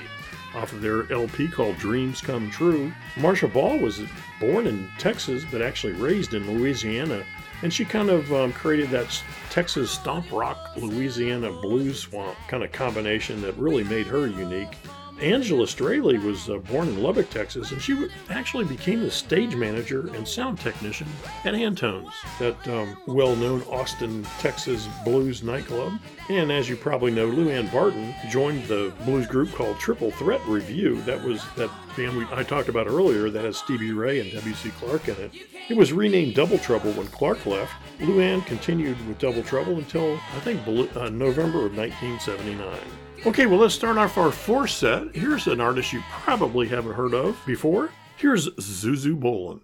off 0.57 0.73
of 0.73 0.81
their 0.81 1.11
LP 1.11 1.47
called 1.47 1.77
Dreams 1.77 2.19
Come 2.19 2.49
True. 2.49 2.91
Marcia 3.15 3.47
Ball 3.47 3.77
was 3.77 4.01
born 4.39 4.67
in 4.67 4.89
Texas 4.97 5.45
but 5.49 5.61
actually 5.61 5.93
raised 5.93 6.33
in 6.33 6.51
Louisiana, 6.51 7.23
and 7.61 7.71
she 7.71 7.85
kind 7.85 8.09
of 8.09 8.31
um, 8.33 8.51
created 8.51 8.89
that 8.89 9.23
Texas 9.49 9.91
stomp 9.91 10.31
rock 10.31 10.57
Louisiana 10.75 11.51
blues 11.51 11.99
swamp 11.99 12.35
kind 12.47 12.63
of 12.63 12.71
combination 12.71 13.41
that 13.41 13.55
really 13.57 13.83
made 13.83 14.07
her 14.07 14.27
unique. 14.27 14.75
Angela 15.21 15.65
Strehli 15.65 16.23
was 16.23 16.49
uh, 16.49 16.57
born 16.57 16.87
in 16.87 17.01
Lubbock, 17.01 17.29
Texas, 17.31 17.71
and 17.71 17.81
she 17.81 18.07
actually 18.29 18.65
became 18.65 19.01
the 19.01 19.09
stage 19.09 19.55
manager 19.55 20.07
and 20.13 20.27
sound 20.27 20.59
technician 20.59 21.07
at 21.43 21.55
Antone's, 21.55 22.13
that 22.39 22.67
um, 22.67 22.95
well 23.07 23.35
known 23.35 23.63
Austin, 23.63 24.23
Texas 24.39 24.87
blues 25.03 25.41
nightclub. 25.41 25.93
And 26.29 26.51
as 26.51 26.69
you 26.69 26.75
probably 26.75 27.11
know, 27.11 27.25
Lou 27.25 27.49
Ann 27.49 27.67
Barton 27.67 28.13
joined 28.29 28.65
the 28.65 28.93
blues 29.05 29.25
group 29.25 29.51
called 29.53 29.79
Triple 29.79 30.11
Threat 30.11 30.41
Revue. 30.45 31.01
That 31.01 31.23
was 31.23 31.43
that 31.55 31.71
band 31.95 32.15
we, 32.15 32.27
I 32.31 32.43
talked 32.43 32.69
about 32.69 32.85
earlier 32.85 33.31
that 33.31 33.43
has 33.43 33.57
Stevie 33.57 33.93
Ray 33.93 34.19
and 34.19 34.31
W.C. 34.33 34.69
Clark 34.71 35.07
in 35.07 35.15
it. 35.15 35.31
It 35.69 35.77
was 35.77 35.93
renamed 35.93 36.35
Double 36.35 36.59
Trouble 36.59 36.91
when 36.93 37.07
Clark 37.07 37.45
left. 37.47 37.73
Lou 37.99 38.19
Ann 38.21 38.41
continued 38.41 38.97
with 39.07 39.17
Double 39.17 39.41
Trouble 39.41 39.77
until, 39.77 40.13
I 40.13 40.39
think, 40.41 40.61
uh, 40.67 41.09
November 41.09 41.65
of 41.65 41.75
1979. 41.75 42.77
Okay, 43.25 43.45
well, 43.45 43.59
let's 43.59 43.73
start 43.73 43.97
off 43.97 44.17
our 44.17 44.31
fourth 44.31 44.69
set. 44.69 45.15
Here's 45.15 45.47
an 45.47 45.59
artist 45.59 45.91
you 45.91 46.01
probably 46.09 46.67
haven't 46.67 46.93
heard 46.93 47.13
of 47.13 47.37
before. 47.45 47.89
Here's 48.15 48.47
Zuzu 48.55 49.19
Bollin. 49.19 49.61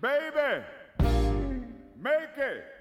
Baby, 0.00 0.64
make 2.00 2.38
it. 2.38 2.75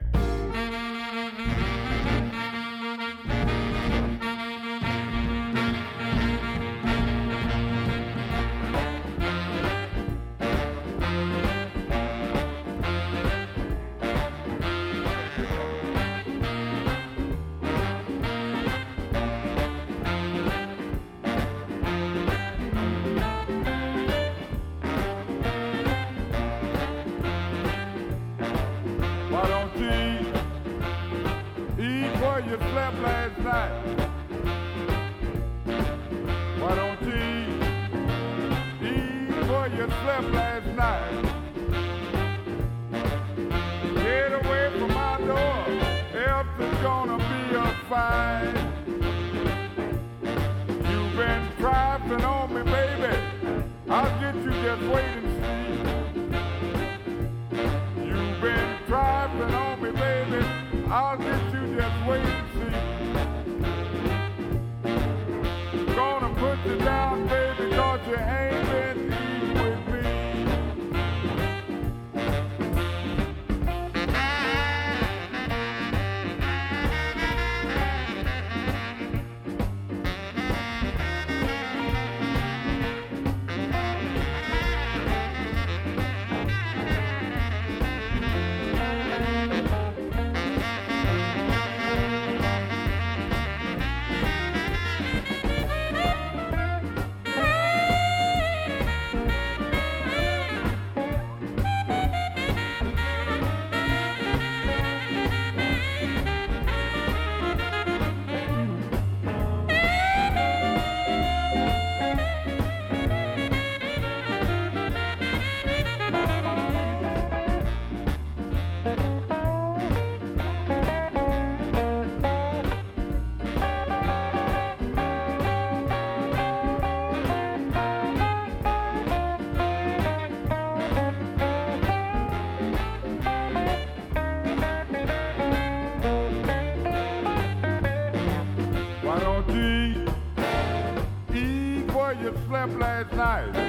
camp 142.66 142.80
last 142.80 143.13
night. 143.13 143.64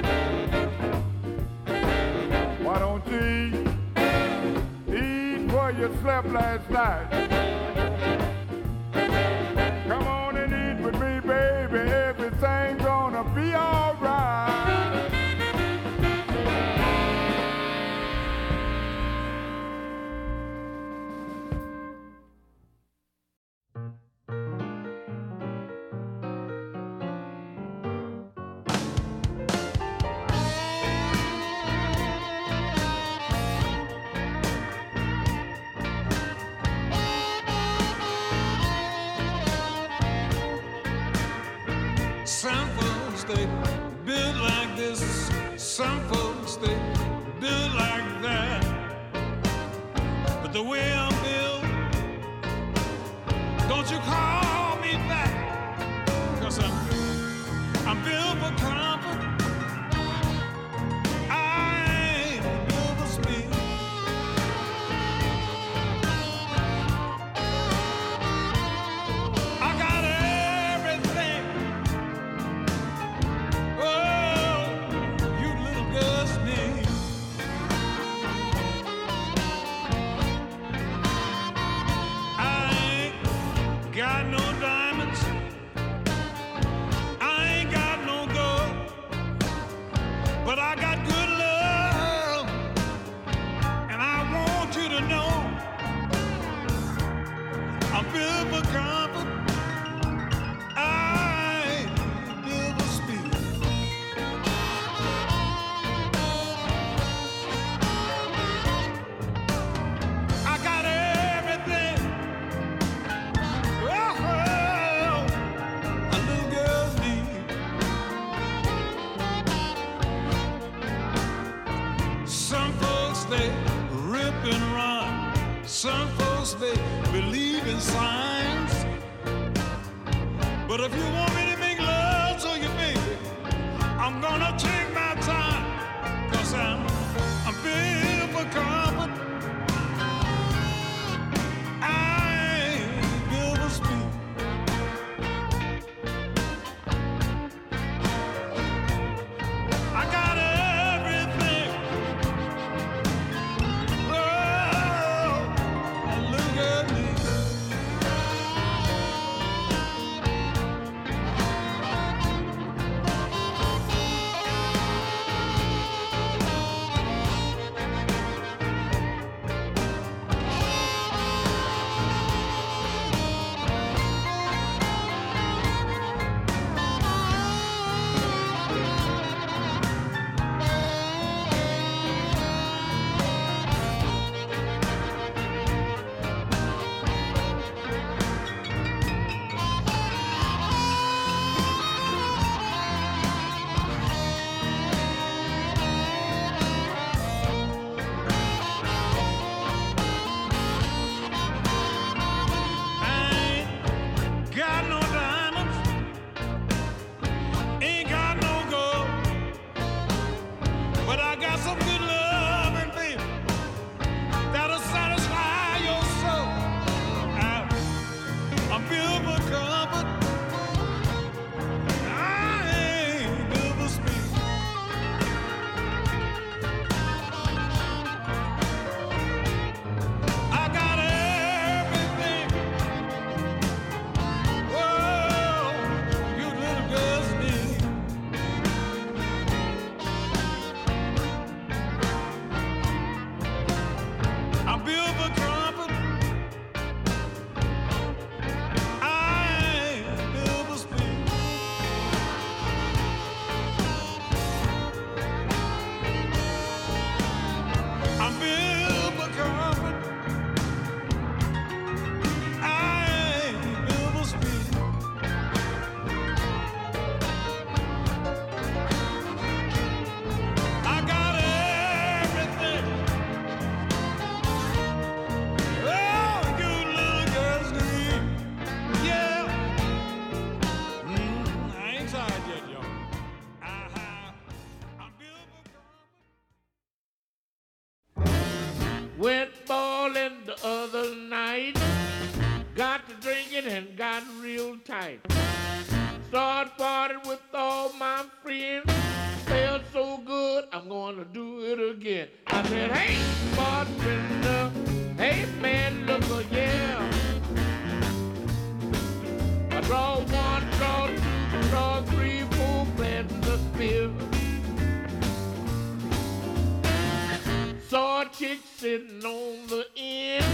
sitting 318.77 319.23
on 319.23 319.67
the 319.67 319.85
end. 319.95 320.45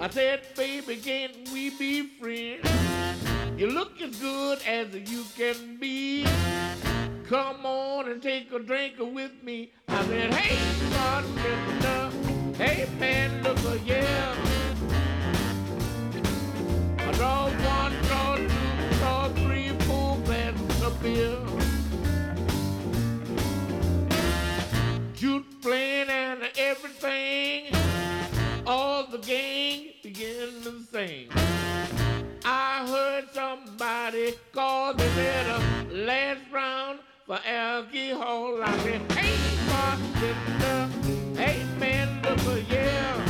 I 0.00 0.08
said, 0.10 0.42
baby, 0.56 0.96
can't 0.96 1.48
we 1.52 1.70
be 1.70 2.08
friends? 2.18 2.68
You 3.56 3.68
look 3.68 4.00
as 4.00 4.16
good 4.16 4.58
as 4.66 4.94
you 5.10 5.24
can 5.36 5.76
be. 5.76 6.26
Come 7.28 7.64
on 7.64 8.10
and 8.10 8.22
take 8.22 8.52
a 8.52 8.58
drink 8.58 8.94
with 8.98 9.42
me. 9.42 9.72
I 9.88 10.04
said, 10.06 10.34
hey, 10.34 10.90
bartender, 10.90 12.10
hey, 12.56 12.88
man, 12.98 13.42
look 13.42 13.58
a 13.64 13.78
yeah. 13.80 14.34
I 16.98 17.12
draw 17.12 17.48
one, 17.48 17.92
draw 18.02 18.36
two, 18.36 18.98
draw 18.98 19.28
three, 19.28 19.68
four, 19.86 20.16
glasses 20.24 20.82
of 20.82 21.02
beer. 21.02 21.53
jute 25.24 25.62
playing 25.62 26.10
and 26.10 26.42
everything. 26.58 27.74
All 28.66 29.06
the 29.06 29.16
gang 29.16 29.94
began 30.02 30.50
to 30.64 30.82
sing. 30.92 31.28
I 32.44 32.86
heard 32.86 33.24
somebody 33.32 34.34
call 34.52 34.92
the 34.92 35.04
in 35.04 35.46
a 35.56 36.04
last 36.04 36.42
round 36.52 36.98
for 37.26 37.38
alcohol. 37.46 38.62
I 38.62 38.76
said, 38.80 39.12
hey, 39.12 39.38
my 39.72 39.92
sister, 40.20 40.76
hey, 41.42 41.64
man, 41.80 42.08
look, 42.22 42.62
yeah. 42.68 43.23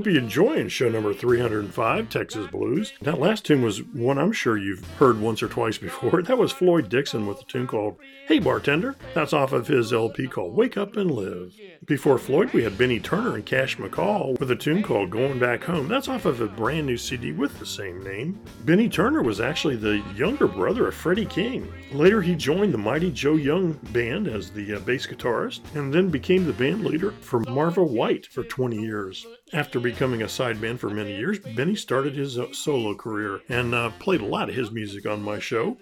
Hope 0.00 0.06
you're 0.06 0.16
enjoying 0.16 0.68
show 0.68 0.88
number 0.88 1.12
305, 1.12 2.08
Texas 2.08 2.46
Blues. 2.46 2.94
That 3.02 3.20
last 3.20 3.44
tune 3.44 3.60
was 3.60 3.82
one 3.82 4.16
I'm 4.16 4.32
sure 4.32 4.56
you've 4.56 4.82
heard 4.92 5.20
once 5.20 5.42
or 5.42 5.48
twice 5.48 5.76
before. 5.76 6.22
That 6.30 6.38
was 6.38 6.52
Floyd 6.52 6.88
Dixon 6.88 7.26
with 7.26 7.42
a 7.42 7.44
tune 7.44 7.66
called 7.66 7.98
Hey 8.26 8.38
Bartender. 8.38 8.96
That's 9.14 9.34
off 9.34 9.52
of 9.52 9.66
his 9.66 9.92
LP 9.92 10.26
called 10.26 10.54
Wake 10.54 10.78
Up 10.78 10.96
and 10.96 11.10
Live. 11.10 11.54
Before 11.84 12.16
Floyd, 12.16 12.52
we 12.52 12.62
had 12.62 12.78
Benny 12.78 13.00
Turner 13.00 13.34
and 13.34 13.44
Cash 13.44 13.76
McCall 13.76 14.38
with 14.38 14.50
a 14.52 14.56
tune 14.56 14.82
called 14.82 15.10
Going 15.10 15.38
Back 15.38 15.64
Home. 15.64 15.88
That's 15.88 16.08
off 16.08 16.24
of 16.24 16.40
a 16.40 16.46
brand 16.46 16.86
new 16.86 16.96
CD 16.96 17.32
with 17.32 17.58
the 17.58 17.66
same 17.66 18.02
name. 18.02 18.40
Benny 18.64 18.88
Turner 18.88 19.22
was 19.22 19.40
actually 19.40 19.76
the 19.76 20.02
younger 20.14 20.46
brother 20.46 20.86
of 20.86 20.94
Freddie 20.94 21.26
King. 21.26 21.70
Later, 21.92 22.22
he 22.22 22.36
joined 22.36 22.72
the 22.72 22.78
Mighty 22.78 23.10
Joe 23.10 23.34
Young 23.34 23.72
band 23.92 24.28
as 24.28 24.50
the 24.50 24.76
uh, 24.76 24.80
bass 24.80 25.06
guitarist 25.06 25.60
and 25.74 25.92
then 25.92 26.08
became 26.08 26.46
the 26.46 26.52
band 26.52 26.84
leader 26.84 27.10
for 27.20 27.40
Marva 27.40 27.82
Wright 27.82 28.24
for 28.26 28.44
20 28.44 28.76
years. 28.76 29.26
After 29.52 29.80
becoming 29.80 30.22
a 30.22 30.26
sideband 30.26 30.78
for 30.78 30.90
many 30.90 31.16
years, 31.16 31.40
Benny 31.40 31.74
started 31.74 32.14
his 32.14 32.38
solo 32.52 32.94
career 32.94 33.40
and 33.48 33.74
uh, 33.74 33.90
played 33.98 34.20
a 34.20 34.26
lot 34.26 34.48
of 34.48 34.54
his 34.54 34.70
music 34.70 35.06
on 35.06 35.22
my 35.22 35.40
show. 35.40 35.76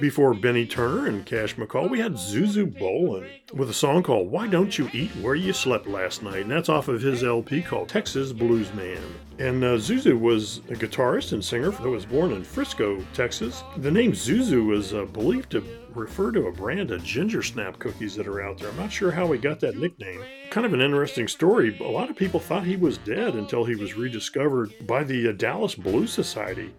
Before 0.00 0.34
Benny 0.34 0.66
Turner 0.66 1.06
and 1.06 1.24
Cash 1.24 1.54
McCall, 1.54 1.88
we 1.88 2.00
had 2.00 2.14
Zuzu 2.14 2.66
Bollin 2.66 3.28
with 3.54 3.70
a 3.70 3.74
song 3.74 4.02
called 4.02 4.28
Why 4.28 4.48
Don't 4.48 4.76
You 4.76 4.90
Eat 4.92 5.14
Where 5.16 5.36
You 5.36 5.52
Slept 5.52 5.86
Last 5.86 6.20
Night? 6.20 6.42
And 6.42 6.50
that's 6.50 6.68
off 6.68 6.88
of 6.88 7.00
his 7.00 7.22
LP 7.22 7.62
called 7.62 7.88
Texas 7.88 8.32
Blues 8.32 8.72
Man. 8.74 9.00
And 9.38 9.62
uh, 9.62 9.76
Zuzu 9.76 10.18
was 10.18 10.58
a 10.68 10.74
guitarist 10.74 11.32
and 11.32 11.44
singer 11.44 11.70
that 11.70 11.88
was 11.88 12.06
born 12.06 12.32
in 12.32 12.42
Frisco, 12.42 13.04
Texas. 13.14 13.62
The 13.76 13.90
name 13.90 14.12
Zuzu 14.12 14.76
is 14.76 14.92
uh, 14.92 15.04
believed 15.04 15.50
to 15.52 15.64
refer 15.94 16.32
to 16.32 16.48
a 16.48 16.52
brand 16.52 16.90
of 16.90 17.04
ginger 17.04 17.42
snap 17.42 17.78
cookies 17.78 18.16
that 18.16 18.26
are 18.26 18.42
out 18.42 18.58
there. 18.58 18.70
I'm 18.70 18.76
not 18.76 18.92
sure 18.92 19.12
how 19.12 19.30
he 19.30 19.38
got 19.38 19.60
that 19.60 19.76
nickname. 19.76 20.22
Kind 20.50 20.66
of 20.66 20.74
an 20.74 20.80
interesting 20.80 21.28
story. 21.28 21.78
A 21.78 21.84
lot 21.84 22.10
of 22.10 22.16
people 22.16 22.40
thought 22.40 22.64
he 22.64 22.76
was 22.76 22.98
dead 22.98 23.34
until 23.34 23.64
he 23.64 23.76
was 23.76 23.94
rediscovered 23.94 24.74
by 24.88 25.04
the 25.04 25.28
uh, 25.28 25.32
Dallas 25.32 25.76
Blues 25.76 26.12
Society. 26.12 26.72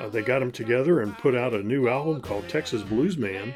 Uh, 0.00 0.08
they 0.08 0.22
got 0.22 0.40
him 0.40 0.50
together 0.50 1.00
and 1.00 1.16
put 1.18 1.34
out 1.34 1.52
a 1.52 1.62
new 1.62 1.88
album 1.88 2.22
called 2.22 2.48
Texas 2.48 2.82
Blues 2.82 3.18
Man. 3.18 3.54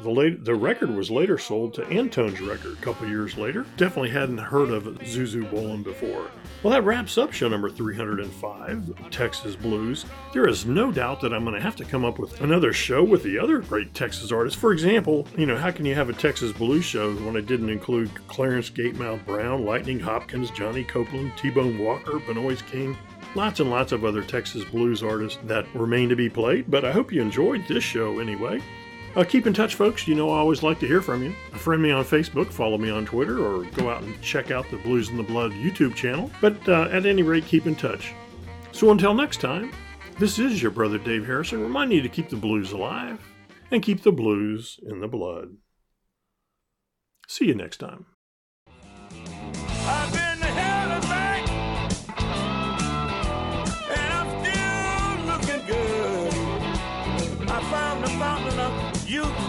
The, 0.00 0.10
late, 0.10 0.44
the 0.44 0.54
record 0.54 0.90
was 0.90 1.10
later 1.10 1.36
sold 1.36 1.74
to 1.74 1.86
Antone's 1.86 2.40
record 2.40 2.72
a 2.72 2.80
couple 2.82 3.06
years 3.06 3.36
later. 3.36 3.66
Definitely 3.76 4.10
hadn't 4.10 4.38
heard 4.38 4.70
of 4.70 4.84
Zuzu 4.84 5.48
Bollin 5.50 5.84
before. 5.84 6.30
Well, 6.62 6.72
that 6.72 6.82
wraps 6.82 7.18
up 7.18 7.32
show 7.32 7.46
number 7.48 7.68
305, 7.68 9.10
Texas 9.10 9.54
Blues. 9.54 10.06
There 10.32 10.48
is 10.48 10.64
no 10.64 10.90
doubt 10.90 11.20
that 11.20 11.34
I'm 11.34 11.44
going 11.44 11.54
to 11.54 11.60
have 11.60 11.76
to 11.76 11.84
come 11.84 12.04
up 12.06 12.18
with 12.18 12.40
another 12.40 12.72
show 12.72 13.04
with 13.04 13.22
the 13.22 13.38
other 13.38 13.58
great 13.58 13.94
Texas 13.94 14.32
artists. 14.32 14.58
For 14.58 14.72
example, 14.72 15.28
you 15.36 15.46
know, 15.46 15.58
how 15.58 15.70
can 15.70 15.84
you 15.84 15.94
have 15.94 16.08
a 16.08 16.14
Texas 16.14 16.52
Blues 16.52 16.84
show 16.84 17.12
when 17.16 17.36
it 17.36 17.46
didn't 17.46 17.70
include 17.70 18.10
Clarence 18.28 18.70
Gatemouth 18.70 19.24
Brown, 19.26 19.64
Lightning 19.64 20.00
Hopkins, 20.00 20.50
Johnny 20.50 20.84
Copeland, 20.84 21.32
T-Bone 21.36 21.78
Walker, 21.78 22.18
Benoist 22.18 22.66
King, 22.66 22.96
lots 23.34 23.60
and 23.60 23.70
lots 23.70 23.92
of 23.92 24.04
other 24.04 24.22
Texas 24.22 24.64
blues 24.64 25.02
artists 25.02 25.38
that 25.44 25.66
remain 25.74 26.08
to 26.08 26.16
be 26.16 26.28
played, 26.28 26.70
but 26.70 26.84
I 26.84 26.92
hope 26.92 27.12
you 27.12 27.20
enjoyed 27.22 27.66
this 27.66 27.84
show 27.84 28.18
anyway. 28.18 28.60
Uh, 29.14 29.24
keep 29.24 29.46
in 29.46 29.52
touch, 29.52 29.74
folks. 29.74 30.08
You 30.08 30.14
know 30.14 30.30
I 30.30 30.38
always 30.38 30.62
like 30.62 30.80
to 30.80 30.86
hear 30.86 31.02
from 31.02 31.22
you. 31.22 31.34
Friend 31.52 31.82
me 31.82 31.90
on 31.90 32.04
Facebook, 32.04 32.50
follow 32.50 32.78
me 32.78 32.88
on 32.88 33.04
Twitter, 33.04 33.44
or 33.44 33.64
go 33.72 33.90
out 33.90 34.02
and 34.02 34.20
check 34.22 34.50
out 34.50 34.70
the 34.70 34.78
Blues 34.78 35.10
in 35.10 35.18
the 35.18 35.22
Blood 35.22 35.52
YouTube 35.52 35.94
channel. 35.94 36.30
But 36.40 36.66
uh, 36.68 36.88
at 36.90 37.04
any 37.04 37.22
rate, 37.22 37.44
keep 37.44 37.66
in 37.66 37.74
touch. 37.74 38.14
So 38.72 38.90
until 38.90 39.12
next 39.12 39.40
time, 39.40 39.70
this 40.18 40.38
is 40.38 40.62
your 40.62 40.70
brother 40.70 40.98
Dave 40.98 41.26
Harrison 41.26 41.62
reminding 41.62 41.96
you 41.96 42.02
to 42.02 42.08
keep 42.08 42.30
the 42.30 42.36
blues 42.36 42.72
alive 42.72 43.20
and 43.70 43.82
keep 43.82 44.02
the 44.02 44.12
blues 44.12 44.78
in 44.82 45.00
the 45.00 45.08
blood. 45.08 45.56
See 47.28 47.46
you 47.46 47.54
next 47.54 47.78
time. 47.78 48.06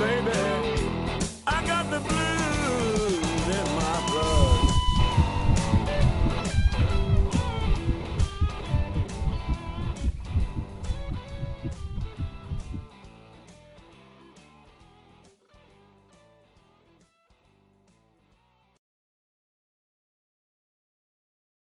Baby, 0.04 0.43